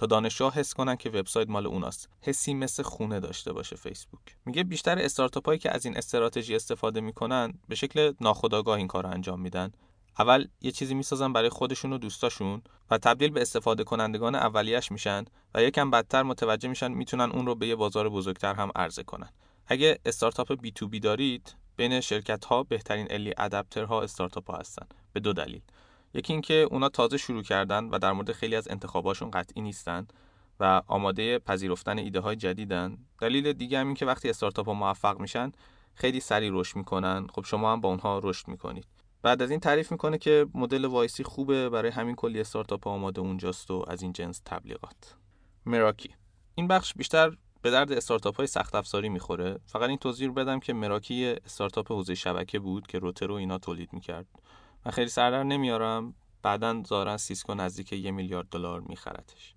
تا 0.00 0.06
دانشجو 0.06 0.50
حس 0.50 0.74
کنن 0.74 0.96
که 0.96 1.10
وبسایت 1.10 1.48
مال 1.48 1.66
اوناست. 1.66 2.08
حسی 2.20 2.54
مثل 2.54 2.82
خونه 2.82 3.20
داشته 3.20 3.52
باشه 3.52 3.76
فیسبوک. 3.76 4.20
میگه 4.46 4.64
بیشتر 4.64 4.98
استارتاپ 4.98 5.46
هایی 5.46 5.58
که 5.58 5.74
از 5.74 5.84
این 5.84 5.96
استراتژی 5.96 6.54
استفاده 6.54 7.00
می‌کنن 7.00 7.52
به 7.68 7.74
شکل 7.74 8.12
ناخودآگاه 8.20 8.76
این 8.76 8.86
کار 8.86 9.06
انجام 9.06 9.40
میدن. 9.40 9.72
اول 10.18 10.48
یه 10.60 10.70
چیزی 10.70 10.94
می‌سازن 10.94 11.32
برای 11.32 11.48
خودشون 11.48 11.92
و 11.92 11.98
دوستاشون 11.98 12.62
و 12.90 12.98
تبدیل 12.98 13.30
به 13.30 13.42
استفاده 13.42 13.84
کنندگان 13.84 14.34
اولیش 14.34 14.92
میشن 14.92 15.24
و 15.54 15.62
یکم 15.62 15.90
بعدتر 15.90 16.22
متوجه 16.22 16.68
میشن 16.68 16.92
می‌تونن 16.92 17.30
اون 17.30 17.46
رو 17.46 17.54
به 17.54 17.66
یه 17.66 17.76
بازار 17.76 18.08
بزرگتر 18.08 18.54
هم 18.54 18.70
عرضه 18.76 19.02
کنن. 19.02 19.30
اگه 19.66 19.98
استارتاپ 20.04 20.60
B2B 20.60 21.00
دارید 21.00 21.54
بین 21.76 22.00
شرکت 22.00 22.44
ها 22.44 22.62
بهترین 22.62 23.06
early 23.10 23.34
adopter 23.38 23.94
ها 23.94 24.02
استارتاپ 24.02 24.50
ها 24.50 24.56
هستن. 24.56 24.86
به 25.12 25.20
دو 25.20 25.32
دلیل. 25.32 25.62
یکی 26.14 26.32
اینکه 26.32 26.54
اونا 26.70 26.88
تازه 26.88 27.16
شروع 27.16 27.42
کردن 27.42 27.84
و 27.84 27.98
در 27.98 28.12
مورد 28.12 28.32
خیلی 28.32 28.56
از 28.56 28.68
انتخاباشون 28.68 29.30
قطعی 29.30 29.62
نیستن 29.62 30.06
و 30.60 30.82
آماده 30.86 31.38
پذیرفتن 31.38 31.98
ایده 31.98 32.20
های 32.20 32.36
جدیدن. 32.36 32.98
دلیل 33.20 33.52
دیگه 33.52 33.78
هم 33.78 33.86
این 33.86 33.94
که 33.94 34.06
وقتی 34.06 34.30
استارتاپ 34.30 34.66
ها 34.66 34.74
موفق 34.74 35.20
میشن 35.20 35.52
خیلی 35.94 36.20
سریع 36.20 36.50
رشد 36.52 36.76
می‌کنن. 36.76 37.26
خب 37.32 37.44
شما 37.44 37.72
هم 37.72 37.80
با 37.80 37.88
اونها 37.88 38.20
رشد 38.24 38.48
می‌کنید. 38.48 38.86
بعد 39.22 39.42
از 39.42 39.50
این 39.50 39.60
تعریف 39.60 39.92
می‌کنه 39.92 40.18
که 40.18 40.46
مدل 40.54 40.84
YC 40.84 41.24
خوبه 41.24 41.68
برای 41.68 41.90
همین 41.90 42.16
کلی 42.16 42.40
استارتاپ 42.40 42.86
آماده 42.86 43.20
اونجاست 43.20 43.70
و 43.70 43.84
از 43.88 44.02
این 44.02 44.12
جنس 44.12 44.42
تبلیغات. 44.44 45.16
Meraki. 45.66 46.14
این 46.54 46.68
بخش 46.68 46.94
بیشتر 46.94 47.36
به 47.62 47.70
درد 47.70 47.92
استارتاپ 47.92 48.36
های 48.36 48.46
سخت 48.46 48.74
افزاری 48.74 49.08
می‌خوره. 49.08 49.58
فقط 49.66 49.88
این 49.88 49.98
توضیح 49.98 50.30
بدم 50.30 50.60
که 50.60 50.72
Meraki 50.72 51.34
استارتاپ 51.44 51.92
حوزه 51.92 52.14
شبکه 52.14 52.58
بود 52.58 52.86
که 52.86 52.98
router 52.98 53.32
اینا 53.32 53.58
تولید 53.58 53.92
می‌کرد. 53.92 54.26
من 54.86 54.92
خیلی 54.92 55.08
سردر 55.08 55.42
نمیارم. 55.42 56.14
بعدا 56.42 56.82
ظاهرا 56.86 57.16
سیسکو 57.16 57.54
نزدیک 57.54 57.92
یه 57.92 58.10
میلیارد 58.10 58.48
دلار 58.48 58.80
میخرتش 58.80 59.54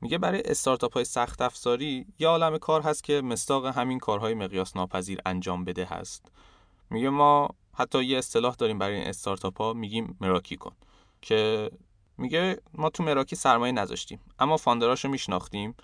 میگه 0.00 0.18
برای 0.18 0.42
استارتاپ 0.44 0.94
های 0.94 1.04
سخت 1.04 1.42
افزاری 1.42 2.06
یه 2.18 2.28
عالم 2.28 2.58
کار 2.58 2.82
هست 2.82 3.04
که 3.04 3.20
مصداق 3.20 3.66
همین 3.66 3.98
کارهای 3.98 4.34
مقیاس 4.34 4.76
ناپذیر 4.76 5.20
انجام 5.26 5.64
بده 5.64 5.84
هست. 5.84 6.32
میگه 6.90 7.10
ما 7.10 7.48
حتی 7.74 8.04
یه 8.04 8.18
اصطلاح 8.18 8.54
داریم 8.54 8.78
برای 8.78 8.94
این 8.94 9.06
استارتاپ 9.06 9.58
ها 9.58 9.72
میگیم 9.72 10.16
Meraki 10.20 10.56
کن. 10.56 10.72
که 11.22 11.70
میگه 12.18 12.60
ما 12.74 12.90
تو 12.90 13.02
Meraki 13.02 13.36
سرمایه 13.36 13.72
نذاشتیم 13.72 14.20
اما 14.38 14.56
founder 14.56 14.92
اشو 14.92 15.08
میشناختیم 15.08 15.74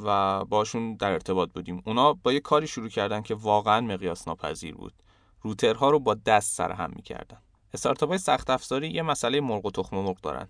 و 0.00 0.44
باشون 0.44 0.94
در 0.94 1.12
ارتباط 1.12 1.52
بودیم. 1.52 1.82
اونا 1.86 2.12
با 2.12 2.32
یه 2.32 2.40
کاری 2.40 2.66
شروع 2.66 2.88
کردن 2.88 3.22
که 3.22 3.34
واقعا 3.34 3.80
مقیاس 3.80 4.28
ناپذیر 4.28 4.74
بود. 4.74 4.92
router 5.42 5.83
ها 5.83 5.90
رو 5.90 5.98
با 5.98 6.14
دست 6.14 6.56
سر 6.56 6.72
هم 6.72 6.92
می‌کردن. 6.96 7.38
استارتاپ 7.74 8.08
های 8.08 8.18
سخت 8.18 8.50
افزاری 8.50 8.88
یه 8.88 9.02
مسئله 9.02 9.40
مرغ 9.40 9.66
و 9.66 9.70
تخم 9.70 9.96
مرغ 9.96 10.20
دارن. 10.20 10.48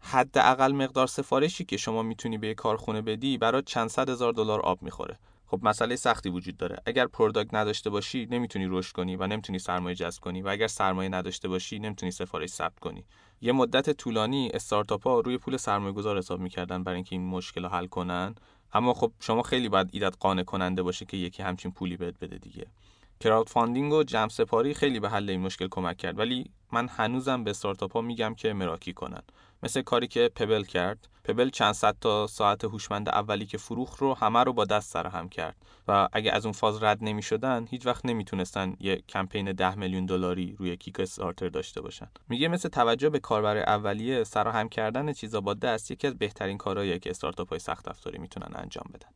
حداقل 0.00 0.72
مقدار 0.72 1.06
سفارشی 1.06 1.64
که 1.64 1.76
شما 1.76 2.02
می‌تونی 2.02 2.38
به 2.38 2.54
کارخونه 2.54 3.02
بدی 3.02 3.38
برای 3.38 3.62
چند 3.66 3.88
صد 3.88 4.08
هزار 4.08 4.32
دلار 4.32 4.60
آب 4.60 4.82
می‌خوره. 4.82 5.18
خب 5.46 5.60
مسئله 5.62 5.96
سختی 5.96 6.28
وجود 6.28 6.56
داره. 6.56 6.76
اگر 6.86 7.06
product 7.06 7.54
نداشته 7.54 7.90
باشی 7.90 8.26
نمی‌تونی 8.30 8.66
رشد 8.68 8.92
کنی 8.92 9.16
و 9.16 9.26
نمی‌تونی 9.26 9.58
سرمایه 9.58 9.96
جذب 9.96 10.20
کنی 10.20 10.42
و 10.42 10.48
اگر 10.48 10.66
سرمایه 10.66 11.08
نداشته 11.08 11.48
باشی 11.48 11.78
نمی‌تونی 11.78 12.12
سفارش 12.12 12.48
ثبت 12.50 12.78
کنی. 12.80 13.04
یه 13.40 13.52
مدت 13.52 13.90
طولانی 13.90 14.50
استارتاپ 14.54 15.06
ها 15.06 15.20
روی 15.20 15.38
پول 15.38 15.56
سرمایه 15.56 15.92
گذار 15.92 16.18
حساب 16.18 16.40
می‌کردن 16.40 16.84
برای 16.84 16.96
اینکه 16.96 17.16
این 17.16 17.26
مشکل 17.26 17.62
رو 17.62 17.68
حل 17.68 17.86
کنن. 17.86 18.34
اما 18.72 18.94
خب 18.94 19.12
شما 19.20 19.42
خیلی 19.42 19.68
باید 19.68 19.88
ایدت 19.92 20.16
قانع 20.20 20.42
کننده 20.42 20.82
باشه 20.82 21.04
که 21.04 21.16
یکی 21.16 21.42
همچین 21.42 21.72
پولی 21.72 21.96
بهت 21.96 22.14
بده 22.20 22.38
دیگه. 22.38 22.66
crowdfunding 23.22 23.92
و 23.92 24.02
جمع 24.02 24.28
سپاری 24.28 24.74
خیلی 24.74 25.00
به 25.00 25.08
حل 25.08 25.30
این 25.30 25.40
مشکل 25.40 25.68
کمک 25.70 25.96
کرد 25.96 26.18
ولی 26.18 26.50
من 26.72 26.88
هنوزم 26.88 27.44
به 27.44 27.50
استارتاپ 27.50 27.92
ها 27.92 28.00
میگم 28.00 28.34
که 28.34 28.52
Meraki 28.52 28.92
کنن. 28.92 29.22
مثل 29.62 29.82
کاری 29.82 30.08
که 30.08 30.30
Pebble 30.36 30.64
کرد. 30.64 31.08
Pebble 31.24 31.50
چند 31.50 31.72
صد 31.74 31.96
تا 32.00 32.26
ساعت 32.26 32.64
هوشمند 32.64 33.08
اولی 33.08 33.46
که 33.46 33.58
فروخت 33.58 33.98
رو 33.98 34.14
همه 34.14 34.44
رو 34.44 34.52
با 34.52 34.64
دست 34.64 34.90
سر 34.90 35.06
هم 35.06 35.28
کرد 35.28 35.56
و 35.88 36.08
اگه 36.12 36.32
از 36.32 36.46
اون 36.46 36.52
فاز 36.52 36.82
رد 36.82 36.98
نمی 37.02 37.22
شدن 37.22 37.66
هیچ 37.70 37.86
وقت 37.86 38.06
نمی‌تونستن 38.06 38.76
یه 38.80 38.96
کمپین 39.08 39.52
ده 39.52 39.74
میلیون 39.74 40.06
دلاری 40.06 40.56
روی 40.58 40.76
Kickstarter 40.76 41.48
داشته 41.48 41.80
باشن. 41.80 42.08
میگه 42.28 42.48
مثل 42.48 42.68
توجه 42.68 43.10
به 43.10 43.18
کاربر 43.18 43.56
اولیه 43.56 44.01
سر 44.01 44.24
هم 44.36 44.68
کردن 44.68 45.12
چیزا 45.12 45.40
با 45.40 45.54
دست 45.54 45.90
یکی 45.90 46.06
از 46.06 46.18
بهترین 46.18 46.58
کارهاییه 46.58 46.98
که 46.98 47.10
استارتاپ 47.10 47.48
های 47.48 47.58
سخت 47.58 47.88
افزاری 47.88 48.18
می‌تونن 48.18 48.52
انجام 48.54 48.84
بدن. 48.94 49.08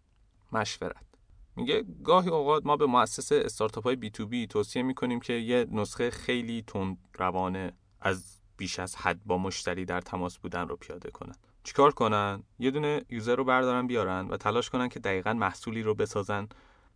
مشورت. 0.53 1.16
میگه 1.57 1.85
گاهی 2.05 2.31
اوقات 2.31 2.67
ما 2.67 2.77
به 2.77 2.87
مؤسس 2.87 3.33
استارتاپ 3.33 3.85
های 3.85 3.97
بی 3.97 4.11
تو 4.11 4.27
بی 4.27 4.47
توصیه 4.47 4.83
می‌کنیم 4.83 5.21
که 5.21 5.33
یه 5.33 5.67
نسخه 5.73 6.11
خیلی 6.11 6.65
تند 6.67 6.99
روانه 7.15 7.73
از 8.01 8.41
بیش 8.57 8.79
از 8.79 8.97
حد 8.97 9.21
با 9.25 9.39
مشتری 9.39 9.85
در 9.85 10.01
تماس 10.01 10.39
بودن 10.39 10.69
رو 10.69 10.77
پیاده 10.77 11.11
کنن. 11.11 11.35
چیکار 11.65 11.93
کنن؟ 11.93 12.43
یه 12.59 12.71
دونه 12.71 13.05
یوزر 13.11 13.37
رو 13.37 13.45
بردارن 13.45 13.87
بیارن 13.87 14.29
و 14.29 14.37
تلاش 14.37 14.71
کنن 14.71 14.89
که 14.89 15.01
دقیقا 15.01 15.33
محصولی 15.33 15.83
رو 15.83 15.95
بسازن 15.95 16.49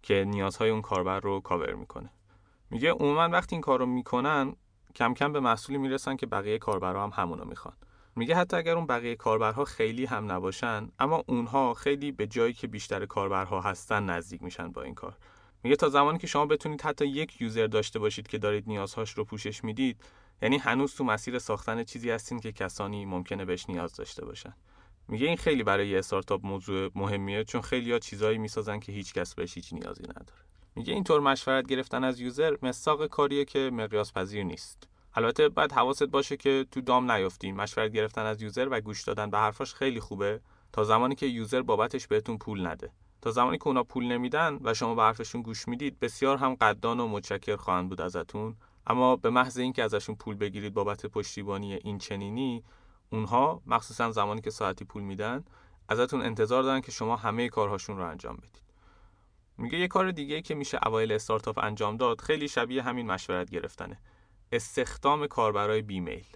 که 0.03 0.25
نیازهای 0.25 0.71
اون 0.71 0.83
کاربر 0.83 1.21
رو 1.21 1.41
کاور 1.41 1.75
می‌کنه. 1.75 2.11
میگه 2.71 2.91
عموما 2.93 3.29
وقتی 3.29 3.55
این 3.55 3.61
کار 3.61 3.79
رو 3.79 3.87
می‌کنن 3.87 4.57
کم 4.95 5.15
کم 5.15 5.33
به 5.33 5.41
محصولی 5.41 5.79
می‌رسن 5.79 6.17
که 6.17 6.27
بقیه 6.27 6.59
کاربرها 6.59 7.05
هم 7.05 7.11
همونو 7.15 7.45
می‌خوان. 7.45 7.75
میگه 8.17 8.37
حتی 8.37 8.57
اگر 8.57 8.77
اون 8.77 8.87
بقیه 8.87 9.17
کاربرها 9.17 9.65
خیلی 9.65 10.05
هم 10.05 10.33
نباشن 10.33 10.89
اما 10.99 11.25
اونها 11.27 11.75
خیلی 11.75 12.13
به 12.13 12.27
جایی 12.27 12.53
که 12.53 12.67
بیشتر 12.67 13.07
کاربرها 13.07 13.61
هستن 13.61 14.05
نزدیک 14.05 14.43
میشن 14.43 14.69
با 14.69 14.83
این 14.83 14.95
کار. 14.95 15.17
میگه 15.63 15.77
تا 15.77 15.89
زمانی 15.89 16.19
که 16.19 16.27
شما 16.27 16.47
بتونید 16.47 16.83
حتی 16.83 17.07
یک 17.07 17.41
user 17.41 17.67
داشته 17.67 17.99
باشید 17.99 18.29
که 18.29 18.39
دارید 18.39 18.65
نیازهاش 18.67 19.11
رو 19.11 19.25
پوشش 19.25 19.65
می‌دید 19.65 19.97
یعنی 20.43 20.59
هنوز 20.59 20.95
تو 20.95 21.05
مسیر 21.05 21.39
ساختن 21.39 21.85
چیزی 21.85 22.11
هستین 22.11 22.41
که 22.41 22.53
کسانی 22.53 23.07
ممکنه 23.07 23.45
بهش 23.45 23.69
نیاز 23.69 23.93
داشته 23.93 24.25
باشن. 24.25 24.55
میگه 25.09 25.27
این 25.27 25.37
خیلی 25.37 25.63
برای 25.63 25.89
یه 25.89 25.99
استارتاپ 25.99 26.47
موضوع 26.47 26.91
مهمیه 26.95 27.45
چون 27.45 27.61
خیلی 27.61 27.93
ها 27.93 27.99
چیزایی 27.99 28.39
می‌سازن 28.39 28.81
که 28.81 28.93
هیچ 28.93 29.15
کس 29.15 29.35
بهش 29.35 29.55
هیچ 29.55 29.73
نیازی 29.73 30.03
نداره. 30.03 30.41
میگه 30.77 30.93
اینطور 30.93 31.21
مشورت 31.21 31.67
گرفتن 31.67 32.05
از 32.05 32.21
user 32.21 32.57
مصداق 32.63 33.07
کاریه 33.07 33.45
که 33.45 33.71
مقیاس 33.73 34.13
پذیر 34.13 34.45
نیست. 34.45 34.90
البته 35.15 35.49
باید 35.49 35.73
حواست 35.73 36.05
باشه 36.05 36.37
که 36.37 36.67
تو 36.71 36.81
دام 36.81 37.11
نیافتی 37.11 37.53
مشورت 37.53 37.93
گرفتن 37.93 38.27
از 38.27 38.43
user 38.43 38.69
و 38.71 38.81
گوش 38.81 39.03
دادن 39.03 39.31
به 39.31 39.39
حرفاش 39.39 39.75
خیلی 39.75 40.01
خوبه. 40.01 40.41
تا 40.73 40.85
زمانی 40.85 41.15
که 41.15 41.27
یوزر 41.27 41.63
بابتش 41.63 42.07
بهتون 42.07 42.39
پول 42.39 42.67
نده. 42.67 42.91
تا 43.23 43.31
زمانی 43.31 43.59
که 43.59 43.67
اونا 43.67 43.83
پول 43.83 44.05
نمیدن 44.05 44.59
و 44.63 44.75
شما 44.75 44.95
به 44.95 45.03
حرفشون 45.03 45.43
گوش 45.43 45.69
می‌دید 45.69 46.01
بسیار 46.01 46.37
هم 46.37 46.55
قدان 46.55 47.01
و 47.01 47.09
متشکر 47.09 47.57
خواهند 47.57 47.89
بود 47.89 48.01
ازتون. 48.01 48.57
اما 48.87 49.17
به 49.17 49.31
محض 49.31 49.59
اینکه 49.59 49.85
ازشون 49.85 50.15
پول 50.15 50.37
بگیرید 50.37 50.75
بابت 50.75 51.07
پشتیبانی 51.07 51.75
این 51.75 51.99
چنینی 51.99 52.65
اونها 53.11 53.63
مخصوصا 53.67 54.11
زمانی 54.11 54.41
که 54.41 54.51
ساعتی 54.51 54.85
پول 54.85 55.03
میدن 55.03 55.45
ازتون 55.89 56.23
انتظار 56.23 56.63
دارن 56.63 56.81
که 56.81 56.93
شما 56.93 57.17
همه 57.17 57.49
کارهاشون 57.49 57.97
رو 57.97 58.05
انجام 58.05 58.37
بدید. 58.37 58.63
میگه 59.59 59.79
یه 59.79 59.89
کار 59.89 60.11
دیگه 60.11 60.43
که 60.43 60.55
میشه 60.55 60.79
اوایل 60.87 61.13
استارتاپ 61.13 61.59
انجام 61.59 61.97
داد 61.97 62.21
خیلی 62.21 62.49
شبیه 62.49 62.83
همین 62.83 63.07
مشورت 63.07 63.51
گرفتنه. 63.51 63.99
استخدام 64.53 65.27
کاربرای 65.27 65.83
بیمیل. 65.83 66.27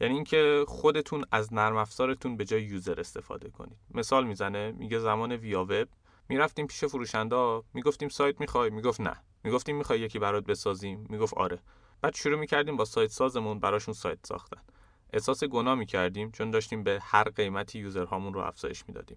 یعنی 0.00 0.14
اینکه 0.14 0.64
خودتون 0.68 1.24
از 1.30 1.54
نرم 1.54 1.76
افزارتون 1.76 2.36
به 2.36 2.44
جای 2.44 2.62
یوزر 2.62 3.00
استفاده 3.00 3.50
کنید. 3.50 3.76
مثال 3.94 4.26
می‌زنه 4.26 4.72
میگه 4.72 4.98
زمان 4.98 5.32
ویا 5.32 5.64
وب 5.64 5.88
می‌رفتیم 6.28 6.66
پیش 6.66 6.84
فروشنده 6.84 7.62
می‌گفتیم 7.74 8.08
سایت 8.08 8.40
می‌خوای؟ 8.40 8.70
می‌گفت 8.70 9.00
نه. 9.00 9.16
می‌گفتیم 9.44 9.76
می‌خوای 9.76 10.00
یکی 10.00 10.18
برات 10.18 10.44
بسازیم؟ 10.44 11.06
می‌گفت 11.10 11.34
آره. 11.34 11.58
بعد 12.02 12.14
شروع 12.14 12.38
می‌کردیم 12.38 12.76
با 12.76 12.84
سایت 12.84 13.10
سازمون 13.10 13.58
براشون 13.58 13.94
سایت 13.94 14.18
ساختن. 14.26 14.60
احساس 15.12 15.44
گناه 15.44 15.74
می‌کردیم 15.74 16.30
چون 16.30 16.50
داشتیم 16.50 16.82
به 16.82 16.98
هر 17.02 17.24
قیمتی 17.24 17.78
یوزرهامون 17.78 18.34
رو 18.34 18.40
افزایش 18.40 18.84
می‌دادیم. 18.88 19.16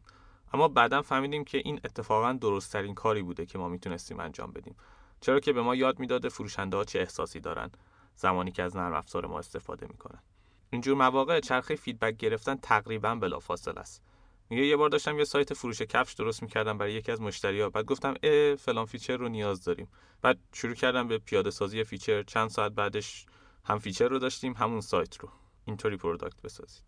اما 0.54 0.68
بعدا 0.68 1.02
فهمیدیم 1.02 1.44
که 1.44 1.58
این 1.58 1.80
اتفاقا 1.84 2.34
درست 2.34 2.74
ترین 2.74 2.96
کاری 2.96 3.22
بوده 3.22 3.46
که 3.46 3.58
ما 3.58 3.70
می‌تونستیم 3.70 4.20
انجام 4.20 4.52
بدیم. 4.52 4.76
چرا 5.22 5.40
که 5.40 5.54
به 5.54 5.62
ما 5.62 5.76
یاد 5.76 6.00
می‌داده 6.00 6.30
فروشنده 6.30 6.78
ها 6.78 6.84
چه 6.84 7.00
احساسی 7.00 7.40
دارن. 7.40 7.72
زمانی 8.18 8.52
که 8.52 8.64
از 8.64 8.78
نرم 8.78 8.94
افزار 8.94 9.26
ما 9.26 9.40
استفاده 9.40 9.88
می‌کنن 9.88 10.24
اینجور 10.70 10.98
مواقع 10.98 11.40
چرخه 11.40 11.76
feedback 11.76 12.18
گرفتن 12.18 12.56
تقریبا 12.56 13.16
بلافاصله 13.16 13.80
است. 13.80 14.04
میگه 14.50 14.66
یه 14.66 14.76
بار 14.78 14.90
داشتم 14.90 15.18
یه 15.18 15.24
سایت 15.24 15.54
فروش 15.54 15.82
کفش 15.82 16.14
درست 16.14 16.44
می‌کردم 16.44 16.78
برای 16.78 16.94
یکی 16.94 17.12
از 17.12 17.22
مشتری‌ها. 17.22 17.70
بعد 17.70 17.86
گفتم 17.86 18.14
اه 18.24 18.56
فلان 18.56 18.86
feature 18.86 19.18
رو 19.18 19.30
نیاز 19.30 19.64
داریم. 19.64 19.88
بعد 20.22 20.40
شروع 20.54 20.76
کردم 20.76 21.08
به 21.08 21.18
پیاده 21.18 21.52
سازی 21.52 21.84
feature. 21.84 22.24
چند 22.24 22.50
ساعت 22.50 22.72
بعدش 22.72 23.26
هم 23.66 23.80
feature 23.80 24.08
رو 24.08 24.20
داشتیم 24.20 24.54
همون 24.54 24.82
سایت 24.82 25.18
رو. 25.18 25.30
اینطوری 25.66 25.98
product 25.98 26.42
بسازید 26.42 26.84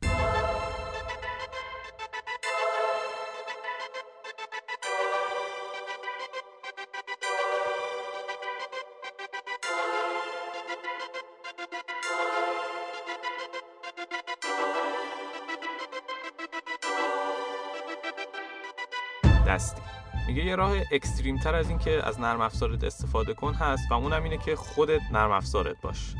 میگه 20.39 20.49
یه 20.49 20.56
راه 20.56 20.78
extreme 20.91 21.38
تر 21.38 21.56
از 21.56 21.69
این 21.69 21.78
که 21.78 22.08
از 22.08 22.19
نرم 22.19 22.41
افزارت 22.41 22.84
استفاده 22.84 23.34
کن 23.34 23.54
هست 23.54 23.91
و 23.91 23.93
اونم 23.93 24.23
اینه 24.23 24.38
که 24.38 24.56
خودت 24.56 25.02
نرم 25.12 25.32
افزارت 25.32 25.82
باش. 25.82 26.15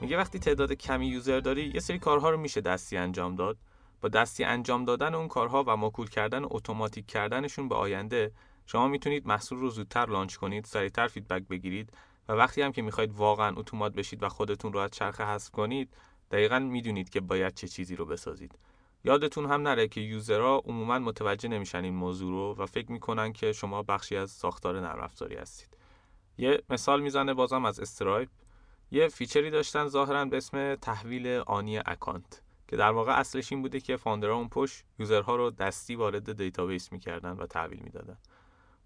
میگه 0.00 0.16
وقتی 0.16 0.38
تعداد 0.38 0.72
کمی 0.72 1.06
user 1.06 1.40
داری 1.40 1.70
یه 1.74 1.80
سری 1.80 1.98
کارها 1.98 2.30
رو 2.30 2.36
میشه 2.36 2.60
دستی 2.60 2.96
انجام 2.96 3.36
داد. 3.36 3.56
با 4.00 4.08
دستی 4.08 4.44
انجام 4.44 4.84
دادن 4.84 5.14
اون 5.14 5.28
کارها 5.28 5.64
و 5.66 5.76
موکول 5.76 6.08
کردن 6.08 6.42
اتوماتیک 6.44 7.06
کردنشون 7.06 7.68
به 7.68 7.74
آینده 7.74 8.32
شما 8.66 8.88
می‌تونید 8.88 9.26
محصول 9.26 9.58
رو 9.58 9.70
زودتر 9.70 10.06
launch 10.06 10.36
کنید 10.36 10.64
سریعتر 10.64 11.08
feedback 11.08 11.48
بگیرید 11.48 11.92
و 12.28 12.32
وقتی 12.32 12.62
هم 12.62 12.72
که 12.72 12.82
می‌خواید 12.82 13.12
واقعا 13.12 13.56
اتومات 13.56 13.92
بشید 13.94 14.22
و 14.22 14.28
خودتون 14.28 14.72
رو 14.72 14.78
از 14.78 14.90
چرخه 14.90 15.24
حذف 15.24 15.50
کنید 15.50 15.88
دقیقا 16.30 16.58
می‌دونید 16.58 17.10
که 17.10 17.20
باید 17.20 17.54
چه 17.54 17.68
چیزی 17.68 17.96
رو 17.96 18.04
بسازید. 18.04 18.54
یادتون 19.04 19.46
هم 19.46 19.62
نره 19.62 19.88
که 19.88 20.00
user 20.00 20.50
ها 20.50 20.62
عموما 20.64 20.98
متوجه 20.98 21.48
نمیشن 21.48 21.84
این 21.84 21.94
موضوع 21.94 22.30
رو 22.30 22.62
و 22.62 22.66
فکر 22.66 22.92
می‌کنن 22.92 23.32
که 23.32 23.52
شما 23.52 23.82
بخشی 23.82 24.16
از 24.16 24.30
ساختار 24.30 24.80
نرم 24.80 25.00
افزاری 25.00 25.36
هستید. 25.36 25.76
یه 26.38 26.62
مثال 26.70 27.02
می‌زنه 27.02 27.34
بازم 27.34 27.64
از 27.64 27.80
Stripe. 27.80 28.28
یه 28.90 29.08
feature 29.08 29.45
ی 29.45 29.50
داشتن 29.50 29.86
ظاهرا 29.86 30.24
به 30.24 30.36
اسم 30.36 30.74
تحویل 30.74 31.26
آنی 31.46 31.78
account 31.78 32.42
که 32.68 32.76
در 32.76 32.90
واقع 32.90 33.12
اصلش 33.12 33.52
این 33.52 33.62
بوده 33.62 33.80
که 33.80 33.96
founder 33.96 34.31
ها 34.31 34.36
اون 34.36 34.48
پشت 34.48 34.84
user 34.98 35.28
ها 35.28 35.36
رو 35.36 35.50
دستی 35.50 35.94
وارد 35.94 36.32
database 36.32 36.92
می‌کردن 36.92 37.30
و 37.30 37.46
تحویل 37.46 37.80
می‌دادن. 37.82 38.18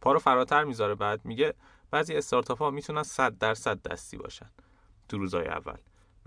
پا 0.00 0.12
رو 0.12 0.18
فراتر 0.18 0.64
می‌ذاره 0.64 0.94
بعد 0.94 1.24
میگه 1.24 1.54
بعضی 1.90 2.14
استارتاپ 2.14 2.58
ها 2.58 2.70
می‌تونن 2.70 3.02
100 3.02 3.38
درصد 3.38 3.82
دستی 3.82 4.16
باشن 4.16 4.50
تو 5.08 5.18
روزای 5.18 5.46
اول. 5.46 5.78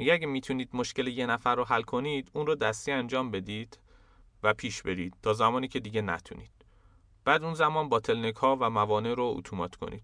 میگه 0.01 0.13
اگه 0.13 0.27
می‌تونید 0.27 0.69
مشکل 0.73 1.07
یه 1.07 1.25
نفر 1.25 1.55
رو 1.55 1.65
حل 1.65 1.81
کنید 1.81 2.29
اون 2.33 2.45
رو 2.45 2.55
دستی 2.55 2.91
انجام 2.91 3.31
بدید 3.31 3.79
و 4.43 4.53
پیش 4.53 4.81
برید 4.81 5.15
تا 5.23 5.33
زمانی 5.33 5.67
که 5.67 5.79
دیگه 5.79 6.01
نتونید. 6.01 6.51
بعد 7.25 7.43
اون 7.43 7.53
زمان 7.53 7.89
bottleneck 7.89 8.35
ها 8.35 8.57
و 8.59 8.69
موانع 8.69 9.13
رو 9.13 9.33
اتومات 9.37 9.75
کنید. 9.75 10.03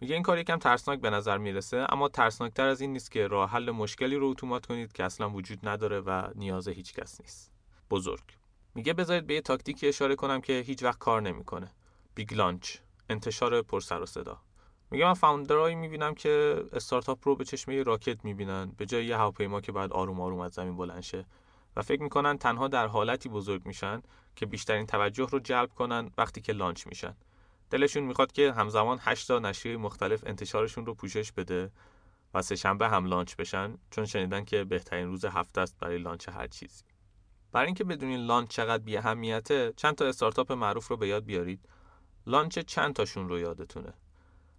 میگه 0.00 0.14
این 0.14 0.22
کار 0.22 0.38
یکم 0.38 0.58
ترسناک 0.58 1.00
به 1.00 1.10
نظر 1.10 1.38
می‌رسه 1.38 1.86
اما 1.88 2.08
ترسناکتر 2.08 2.66
از 2.66 2.80
این 2.80 2.92
نیست 2.92 3.10
که 3.10 3.26
راه 3.26 3.50
حل 3.50 3.70
مشکلی 3.70 4.16
رو 4.16 4.26
اتومات 4.26 4.66
کنید 4.66 4.92
که 4.92 5.04
اصلا 5.04 5.30
وجود 5.30 5.68
نداره 5.68 6.00
و 6.00 6.30
نیاز 6.34 6.68
هیچ 6.68 6.94
کس 6.94 7.20
نیست. 7.20 7.52
بزرگ. 7.90 8.24
میگه 8.74 8.92
بذارید 8.92 9.26
به 9.26 9.34
یه 9.34 9.40
تاکتیکی 9.40 9.88
اشاره 9.88 10.16
کنم 10.16 10.40
که 10.40 10.60
هیچ 10.66 10.82
وقت 10.82 10.98
کار 10.98 11.22
نمی‌کنه. 11.22 11.72
big 12.14 12.34
launch. 12.34 12.76
انتشار 13.10 13.62
پر 13.62 13.82
و 13.90 14.06
صدا. 14.06 14.40
میگه 14.94 15.06
من 15.06 15.14
founder 15.14 15.56
هایی 15.56 15.74
می‌بینم 15.74 16.14
که 16.14 16.64
استارتاپ 16.72 17.18
رو 17.28 17.36
به 17.36 17.44
چشم 17.44 17.82
یه 17.82 17.92
rocket 17.92 18.24
می‌بینن 18.24 18.72
به 18.76 18.86
جای 18.86 19.06
یه 19.06 19.16
هواپیما 19.16 19.60
که 19.60 19.72
بعد 19.72 19.92
آروم 19.92 20.20
آروم 20.20 20.40
از 20.40 20.52
زمین 20.52 20.76
بلند 20.76 21.00
شه. 21.00 21.24
و 21.76 21.82
فکر 21.82 22.02
می‌کنن 22.02 22.38
تنها 22.38 22.68
در 22.68 22.86
حالتی 22.86 23.28
بزرگ 23.28 23.66
میشن 23.66 24.02
که 24.36 24.46
بیشترین 24.46 24.86
توجه 24.86 25.26
رو 25.30 25.38
جلب 25.38 25.70
کنن 25.74 26.10
وقتی 26.18 26.40
که 26.40 26.52
launch 26.52 26.86
میشن. 26.86 27.14
دلشون 27.70 28.02
می‌خواد 28.02 28.32
که 28.32 28.52
همزمان 28.52 28.98
8 29.00 29.28
تا 29.28 29.38
نشریه 29.38 29.76
مختلف 29.76 30.24
انتشارشون 30.26 30.86
رو 30.86 30.94
پوشش 30.94 31.32
بده 31.32 31.70
و 32.34 32.42
سه 32.42 32.56
شنبه 32.56 32.88
هم 32.88 33.06
launch 33.06 33.36
بشن 33.36 33.78
چون 33.90 34.06
شنیدن 34.06 34.44
که 34.44 34.64
بهترین 34.64 35.08
روز 35.08 35.24
هفته 35.24 35.60
است 35.60 35.76
برای 35.80 35.98
launch 35.98 36.28
هر 36.28 36.46
چیزی. 36.46 36.84
برای 37.52 37.66
اینکه 37.66 37.84
بدونین 37.84 38.20
launch 38.20 38.48
چقدر 38.48 38.82
بی 38.82 38.96
اهمیته 38.96 39.72
چند 39.76 39.94
تا 39.94 40.06
استارتاپ 40.06 40.52
معروف 40.52 40.88
رو 40.88 40.96
به 40.96 41.08
یاد 41.08 41.24
بیارید. 41.24 41.68
launch 42.26 42.58
چند 42.58 42.94
تاشون 42.94 43.28
رو 43.28 43.38
یادتونه؟ 43.38 43.94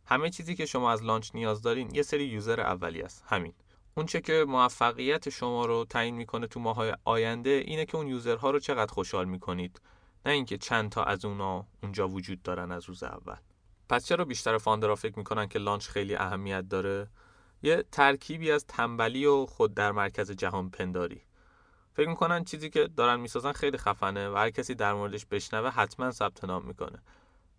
همه 0.07 0.29
چیزی 0.29 0.55
که 0.55 0.65
شما 0.65 0.91
از 0.91 1.03
launch 1.03 1.31
نیاز 1.33 1.61
دارین 1.61 1.95
یه 1.95 2.01
سری 2.01 2.25
user 2.25 2.61
اولیه 2.61 3.01
است. 3.01 3.23
همین. 3.27 3.53
اون 3.97 4.05
چه 4.05 4.21
که 4.21 4.45
موفقیت 4.47 5.29
شما 5.29 5.65
رو 5.65 5.85
تعیین 5.89 6.15
می‌کنه 6.15 6.47
تو 6.47 6.59
ماهای 6.59 6.93
آینده 7.03 7.49
اینه 7.49 7.85
که 7.85 7.97
اون 7.97 8.07
user 8.07 8.42
ها 8.42 8.51
رو 8.51 8.59
چقدر 8.59 8.93
خوشحال 8.93 9.25
می‌کنید. 9.25 9.81
نه 10.25 10.31
اینکه 10.31 10.57
چند 10.57 10.89
تا 10.89 11.03
از 11.03 11.25
اونا 11.25 11.65
اونجا 11.83 12.07
وجود 12.07 12.43
دارن 12.43 12.71
از 12.71 12.85
روز 12.85 13.03
اول. 13.03 13.35
پس 13.89 14.05
چرا 14.05 14.25
بیشتر 14.25 14.57
founder 14.57 14.90
ها 14.90 14.95
فکر 14.95 15.17
می‌کنن 15.17 15.47
که 15.47 15.59
launch 15.59 15.87
خیلی 15.87 16.15
اهمیت 16.15 16.69
داره؟ 16.69 17.07
یه 17.63 17.83
ترکیبی 17.91 18.51
از 18.51 18.65
تنبلی 18.67 19.25
و 19.25 19.45
خود 19.45 19.73
در 19.73 19.91
مرکز 19.91 20.31
جهان 20.31 20.69
پنداری. 20.69 21.21
فکر 21.93 22.09
می‌کنن 22.09 22.43
چیزی 22.43 22.69
که 22.69 22.87
دارن 22.97 23.19
می‌سازن 23.19 23.51
خیلی 23.51 23.77
خفنه 23.77 24.29
و 24.29 24.35
هر 24.35 24.49
کسی 24.49 24.75
در 24.75 24.93
موردش 24.93 25.25
بشنوه 25.25 25.69
حتما 25.69 26.11
ثبت 26.11 26.43
نام 26.43 26.65
می‌کنه. 26.65 26.99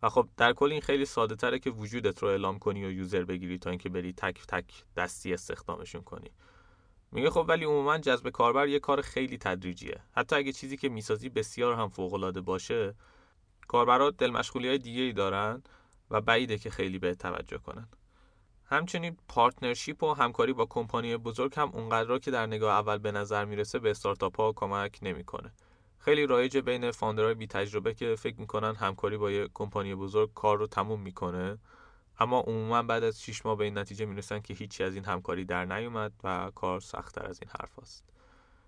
و 0.02 0.08
خب 0.08 0.28
در 0.36 0.52
کل 0.52 0.72
این 0.72 0.80
خیلی 0.80 1.04
ساده 1.04 1.36
تره 1.36 1.58
که 1.58 1.70
وجودت 1.70 2.22
رو 2.22 2.28
اعلام 2.28 2.58
کنی 2.58 2.84
و 2.84 2.90
user 2.90 3.24
بگیری 3.24 3.58
تا 3.58 3.70
اینکه 3.70 3.88
بری 3.88 4.12
تک 4.12 4.46
تک 4.46 4.84
دستی 4.96 5.34
استخدامشون 5.34 6.02
کنی. 6.02 6.30
میگه 7.12 7.30
خب 7.30 7.44
ولی 7.48 7.64
عموما 7.64 7.98
جذب 7.98 8.30
کاربر 8.30 8.68
یه 8.68 8.78
کار 8.78 9.00
خیلی 9.00 9.38
تدریجیه. 9.38 10.00
حتی 10.16 10.36
اگه 10.36 10.52
چیزی 10.52 10.76
که 10.76 10.88
می‌سازی 10.88 11.28
بسیار 11.28 11.74
هم 11.74 11.88
فوق 11.88 12.14
العاده 12.14 12.40
باشه 12.40 12.94
کاربرا 13.68 14.10
دل 14.10 14.30
مشغولی 14.30 14.68
های 14.68 14.78
دیگه 14.78 15.02
ای 15.02 15.12
دارن 15.12 15.62
و 16.10 16.20
بعیده 16.20 16.58
که 16.58 16.70
خیلی 16.70 16.98
بهت 16.98 17.14
توجه 17.14 17.58
کنن. 17.58 17.88
همچنین 18.64 19.16
partnership 19.28 20.02
و 20.02 20.14
همکاری 20.14 20.52
با 20.52 20.66
کمپانی 20.66 21.16
بزرگ 21.16 21.52
هم 21.56 21.70
اونقدر 21.72 22.18
که 22.18 22.30
در 22.30 22.46
نگاه 22.46 22.74
اول 22.74 22.98
به 22.98 23.12
نظر 23.12 23.44
می‌رسه 23.44 23.78
به 23.78 23.90
استارتاپ 23.90 24.40
ها 24.40 24.52
کمک 24.52 24.98
نمی‌کنه. 25.02 25.52
خیلی 26.06 26.26
رایج 26.26 26.58
بین 26.58 26.90
founder 26.90 27.24
های 27.24 27.34
بی 27.34 27.46
تجربه 27.46 27.94
که 27.94 28.16
فکر 28.18 28.40
می‌کنن 28.40 28.74
همکاری 28.74 29.16
با 29.16 29.30
یه 29.30 29.48
کمپانی 29.54 29.94
بزرگ 29.94 30.34
کار 30.34 30.58
رو 30.58 30.66
تموم 30.66 31.00
می‌کنه 31.00 31.58
اما 32.18 32.40
عموما 32.40 32.82
بعد 32.82 33.04
از 33.04 33.22
6 33.22 33.46
ماه 33.46 33.56
به 33.56 33.64
این 33.64 33.78
نتیجه 33.78 34.06
می‌رسن 34.06 34.40
که 34.40 34.54
هیچی 34.54 34.84
از 34.84 34.94
این 34.94 35.04
همکاری 35.04 35.44
در 35.44 35.64
نیومد 35.64 36.12
و 36.24 36.50
کار 36.54 36.80
سختتر 36.80 37.26
از 37.26 37.38
این 37.42 37.50
حرفاست. 37.60 38.04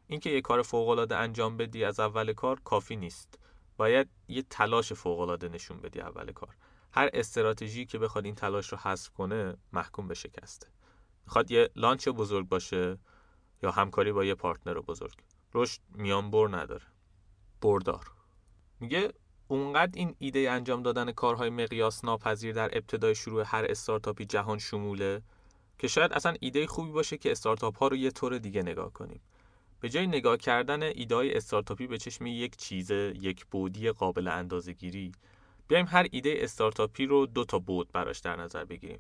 اینکه 0.07 0.31
یه 0.31 0.41
کار 0.41 0.63
فوق 0.63 0.89
العاده 0.89 1.17
انجام 1.17 1.57
بدی 1.57 1.85
از 1.85 2.01
اول 2.01 2.33
کار 2.33 2.61
کافی 2.61 2.97
نیست. 2.97 3.39
باید 3.77 4.09
یه 4.29 4.43
تلاش 4.51 4.93
فوق 4.93 5.21
العاده 5.21 5.49
نشون 5.49 5.81
بدی 5.81 6.01
اول 6.01 6.33
کار. 6.33 6.57
هر 6.93 7.11
استراتژی 7.13 7.87
که 7.87 7.99
بخواد 7.99 8.25
این 8.25 8.35
تلاش 8.35 8.69
رو 8.73 8.79
حذف 8.79 9.09
کنه 9.09 9.57
محکوم 9.73 10.09
به 10.09 10.15
شکسته. 10.15 10.67
می‌خواد 11.27 11.51
یه 11.51 11.71
launch 11.77 12.09
بزرگ 12.09 12.49
باشه 12.49 12.99
یا 13.63 13.71
همکاری 13.71 14.13
با 14.13 14.25
یه 14.25 14.35
پارتنر 14.35 14.81
بزرگ. 14.81 15.19
رشد 15.55 15.81
میان 15.95 16.31
بر 16.31 16.49
نداره. 16.49 16.87
بردار. 17.61 18.11
میگه 18.81 19.13
اونقدر 19.49 19.93
این 19.95 20.15
ایده 20.19 20.51
انجام 20.51 20.83
دادن 20.83 21.13
کارهای 21.13 21.51
مقیاس 21.51 22.05
ناپذیر 22.05 22.55
در 22.55 22.71
ابتدای 22.73 23.15
شروع 23.15 23.43
هر 23.47 23.67
استارتاپی 23.69 24.25
جهان 24.25 24.59
شموله 24.59 25.23
که 25.79 25.89
شاید 25.89 26.13
اصلا 26.13 26.35
ایده 26.41 26.67
خوبی 26.67 26.91
باشه 26.91 27.17
که 27.17 27.31
استارتاپ 27.31 27.79
ها 27.79 27.89
رو 27.89 27.97
یه 27.97 28.11
طور 28.11 28.39
دیگه 28.39 28.63
نگاه 28.63 28.93
کنیم 28.93 29.21
به 29.81 29.89
جای 29.89 30.07
نگاه 30.07 30.37
کردن 30.37 30.83
ایده 30.83 31.31
استارتاپی 31.35 31.87
به 31.87 31.99
چشم 31.99 32.27
یک 32.27 32.57
چیز 32.57 32.91
یک 32.91 33.47
بودی 33.47 33.91
قابل 33.91 34.29
اندازه 34.29 34.73
گیری 34.73 35.13
بیایم 35.69 35.87
هر 35.89 36.07
ایده 36.11 36.35
استارتاپی 36.39 37.07
رو 37.07 37.27
دو 37.27 37.45
تا 37.45 37.59
بود 37.59 37.93
براش 37.93 38.19
در 38.19 38.37
نظر 38.37 38.65
بگیریم 38.65 38.99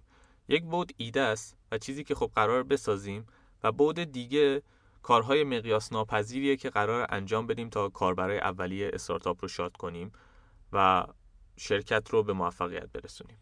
یک 0.48 0.64
بود 0.64 0.92
ایده 0.96 1.20
است 1.20 1.56
و 1.72 1.78
چیزی 1.78 2.04
که 2.04 2.14
خب 2.14 2.30
قرار 2.34 2.62
بسازیم 2.62 3.26
و 3.62 3.72
بود 3.72 4.00
دیگه 4.00 4.62
کارهای 5.08 5.44
مقیاس 5.44 5.92
ناپذیریه 5.92 6.56
که 6.56 6.70
قرار 6.70 7.06
انجام 7.10 7.46
بدیم 7.46 7.68
تا 7.68 7.88
کاربرای 7.88 8.38
اولیه 8.38 8.90
استارتاپ 8.92 9.38
رو 9.42 9.48
شاد 9.48 9.76
کنیم 9.76 10.12
و 10.72 11.06
شرکت 11.56 12.10
رو 12.10 12.22
به 12.22 12.32
موفقیت 12.32 12.92
برسونیم. 12.92 13.38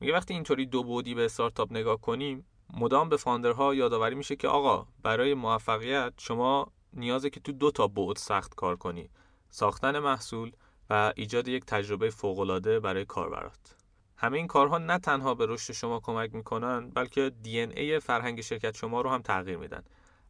میگه 0.00 0.12
وقتی 0.12 0.34
اینطوری 0.34 0.66
دو 0.66 0.84
بودی 0.84 1.14
به 1.14 1.24
استارتاپ 1.24 1.72
نگاه 1.72 2.00
کنیم 2.00 2.46
مدام 2.74 3.08
به 3.08 3.16
فاندرها 3.16 3.74
یادآوری 3.74 4.14
میشه 4.14 4.36
که 4.36 4.48
آقا 4.48 4.86
برای 5.02 5.34
موفقیت 5.34 6.12
شما 6.18 6.72
نیازه 6.92 7.30
که 7.30 7.40
تو 7.40 7.52
دو 7.52 7.70
تا 7.70 7.88
بعد 7.88 8.16
سخت 8.16 8.54
کار 8.54 8.76
کنی. 8.76 9.10
ساختن 9.50 9.98
محصول 9.98 10.52
و 10.90 11.12
ایجاد 11.16 11.48
یک 11.48 11.64
تجربه 11.64 12.10
فوق‌العاده 12.10 12.80
برای 12.80 13.04
کاربرات. 13.04 13.76
همه 14.16 14.36
این 14.36 14.46
کارها 14.46 14.78
نه 14.78 14.98
تنها 14.98 15.34
به 15.34 15.46
رشد 15.46 15.72
شما 15.72 16.00
کمک 16.00 16.34
می‌کنن 16.34 16.90
بلکه 16.90 17.32
دی 17.42 17.60
ای 17.60 18.00
فرهنگ 18.00 18.40
شرکت 18.40 18.76
شما 18.76 19.00
رو 19.00 19.10
هم 19.10 19.22
تغییر 19.22 19.56
میدن. 19.56 19.82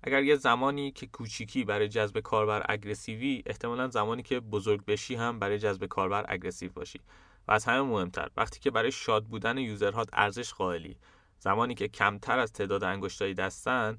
اگر 0.06 0.22
یه 0.22 0.36
زمانی 0.36 0.90
که 0.90 1.06
کوچیکی 1.06 1.64
برای 1.64 1.88
جذب 1.88 2.20
کاربر 2.20 2.66
اگریسیوی 2.68 3.42
احتمالا 3.46 3.88
زمانی 3.88 4.22
که 4.22 4.40
بزرگ 4.40 4.84
بشی 4.84 5.14
هم 5.14 5.38
برای 5.38 5.58
جذب 5.58 5.86
کاربر 5.86 6.24
اگریسیو 6.28 6.72
باشی. 6.72 7.00
و 7.48 7.52
از 7.52 7.64
همه 7.64 7.82
مهمتر 7.82 8.30
وقتی 8.36 8.60
که 8.60 8.70
برای 8.70 8.92
شاد 8.92 9.24
بودن 9.24 9.58
یوزرهات 9.58 10.08
ارزش 10.12 10.52
قائلی 10.52 10.96
زمانی 11.38 11.74
که 11.74 11.88
کمتر 11.88 12.38
از 12.38 12.52
تعداد 12.52 12.84
انگشتای 12.84 13.34
دستن 13.34 13.98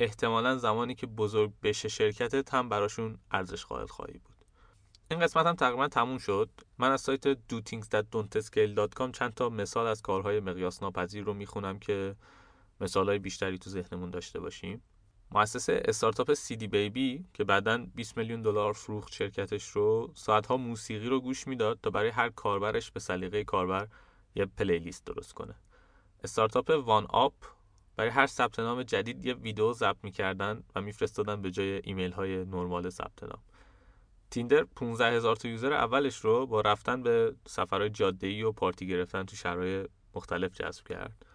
احتمالا 0.00 0.56
زمانی 0.56 0.94
که 0.94 1.06
بزرگ 1.06 1.52
بشه 1.62 1.88
شرکتت 1.88 2.54
هم 2.54 2.68
براشون 2.68 3.18
ارزش 3.30 3.64
قائل 3.64 3.86
خواهی 3.86 4.18
بود. 4.18 4.44
این 5.10 5.20
قسمت 5.20 5.46
هم 5.46 5.54
تقریبا 5.54 5.88
تموم 5.88 6.18
شد. 6.18 6.50
من 6.78 6.90
از 6.90 7.00
سایت 7.00 7.34
dothingsthatdon'tscale.com 7.34 9.10
چند 9.10 9.34
تا 9.34 9.48
مثال 9.48 9.86
از 9.86 10.02
کارهای 10.02 10.40
مقیاس 10.40 10.82
ناپذیر 10.82 11.24
رو 11.24 11.34
می‌خونم 11.34 11.78
که 11.78 12.16
مثالهای 12.80 13.18
بیشتری 13.18 13.58
تو 13.58 13.70
ذهنمون 13.70 14.10
داشته 14.10 14.40
باشیم. 14.40 14.82
مؤسسه 15.32 15.82
استارتاپ 15.84 16.34
سیدی 16.34 16.66
بیبی 16.66 17.24
که 17.34 17.44
بعدا 17.44 17.86
20 17.94 18.16
میلیون 18.16 18.42
دلار 18.42 18.72
فروخت 18.72 19.12
شرکتش 19.12 19.68
رو 19.68 20.10
ساعتها 20.14 20.56
موسیقی 20.56 21.08
رو 21.08 21.20
گوش 21.20 21.46
می‌داد 21.46 21.78
تا 21.82 21.90
برای 21.90 22.08
هر 22.08 22.28
کاربرش 22.28 22.90
به 22.90 23.00
سلیقه 23.00 23.44
کاربر 23.44 23.88
یه 24.34 24.46
پلیلیست 24.46 25.06
درست 25.06 25.32
کنه. 25.32 25.54
استارتاپ 26.24 26.70
وان 26.84 27.06
آپ 27.10 27.34
برای 27.96 28.10
هر 28.10 28.26
ثبت 28.26 28.58
نام 28.58 28.82
جدید 28.82 29.26
یه 29.26 29.34
ویدیو 29.34 29.72
ضبط 29.72 29.96
می‌کردن 30.02 30.62
و 30.74 30.80
میفرستادن 30.80 31.42
به 31.42 31.50
جای 31.50 31.80
ایمیل 31.84 32.12
های 32.12 32.36
نرمال 32.36 32.90
ثبت 32.90 33.22
نام. 33.22 33.42
Tinder 34.30 34.64
15 34.64 35.16
هزار 35.16 35.36
تا 35.36 35.48
user 35.48 35.72
اولش 35.72 36.16
رو 36.16 36.46
با 36.46 36.60
رفتن 36.60 37.02
به 37.02 37.34
سفرهای 37.46 37.90
جاده‌ای 37.90 38.42
و 38.42 38.52
پارتی 38.52 38.86
گرفتن 38.86 39.22
تو 39.22 39.36
شهرهای 39.36 39.88
مختلف 40.14 40.54
جذب 40.54 40.88
کرد. 40.88 41.26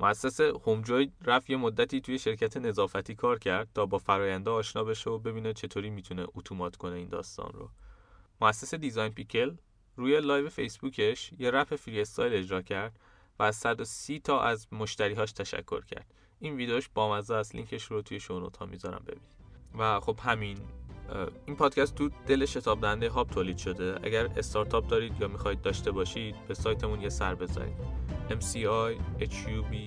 مؤسس 0.00 0.40
Homejoy 0.40 1.12
رفت 1.24 1.50
یه 1.50 1.56
مدتی 1.56 2.00
توی 2.00 2.18
شرکت 2.18 2.56
نظافتی 2.56 3.14
کار 3.14 3.38
کرد 3.38 3.68
تا 3.74 3.86
با 3.86 3.98
فرایندها 3.98 4.50
آشنا 4.50 4.84
بشه 4.84 5.10
و 5.10 5.18
ببینه 5.18 5.52
چطوری 5.52 5.90
می‌تونه 5.90 6.26
اتومات 6.34 6.76
کنه 6.76 6.94
این 6.94 7.08
داستان 7.08 7.50
رو. 7.54 7.70
مؤسس 8.40 8.74
Design 8.74 9.12
Pickle 9.12 9.56
روی 9.96 10.20
live 10.20 10.48
فیسبوکش 10.48 11.30
یه 11.38 11.50
rap 11.50 11.76
freestyle 11.76 12.34
اجرا 12.34 12.62
کرد 12.62 12.98
و 13.38 13.42
از 13.42 13.56
130 13.56 14.20
تا 14.20 14.40
از 14.40 14.66
مشتریهاش 14.72 15.32
تشکر 15.32 15.84
کرد. 15.84 16.14
این 16.40 16.56
ویدیوش 16.56 16.88
بامزه 16.94 17.34
است 17.34 17.54
لینکش 17.54 17.84
رو 17.84 18.02
توی 18.02 18.20
show 18.20 18.38
note 18.38 18.56
ها 18.56 18.66
می‌ذارم 18.66 19.04
ببین. 19.06 19.22
و 19.78 20.00
خب 20.00 20.18
همین 20.22 20.58
این 21.46 21.56
پادکست 21.56 21.94
تو 21.94 22.10
دل 22.26 22.44
شتاب 22.44 22.84
هاب 22.84 23.30
تولید 23.30 23.58
شده. 23.58 23.98
اگر 24.02 24.26
استارتاپ 24.26 24.88
دارید 24.88 25.20
یا 25.20 25.28
می‌خواهید 25.28 25.62
داشته 25.62 25.90
باشید 25.90 26.46
به 26.48 26.54
سایتمون 26.54 27.00
یه 27.00 27.08
سر 27.08 27.34
بزنید 27.34 27.76
mcihubacc.com 28.34 29.86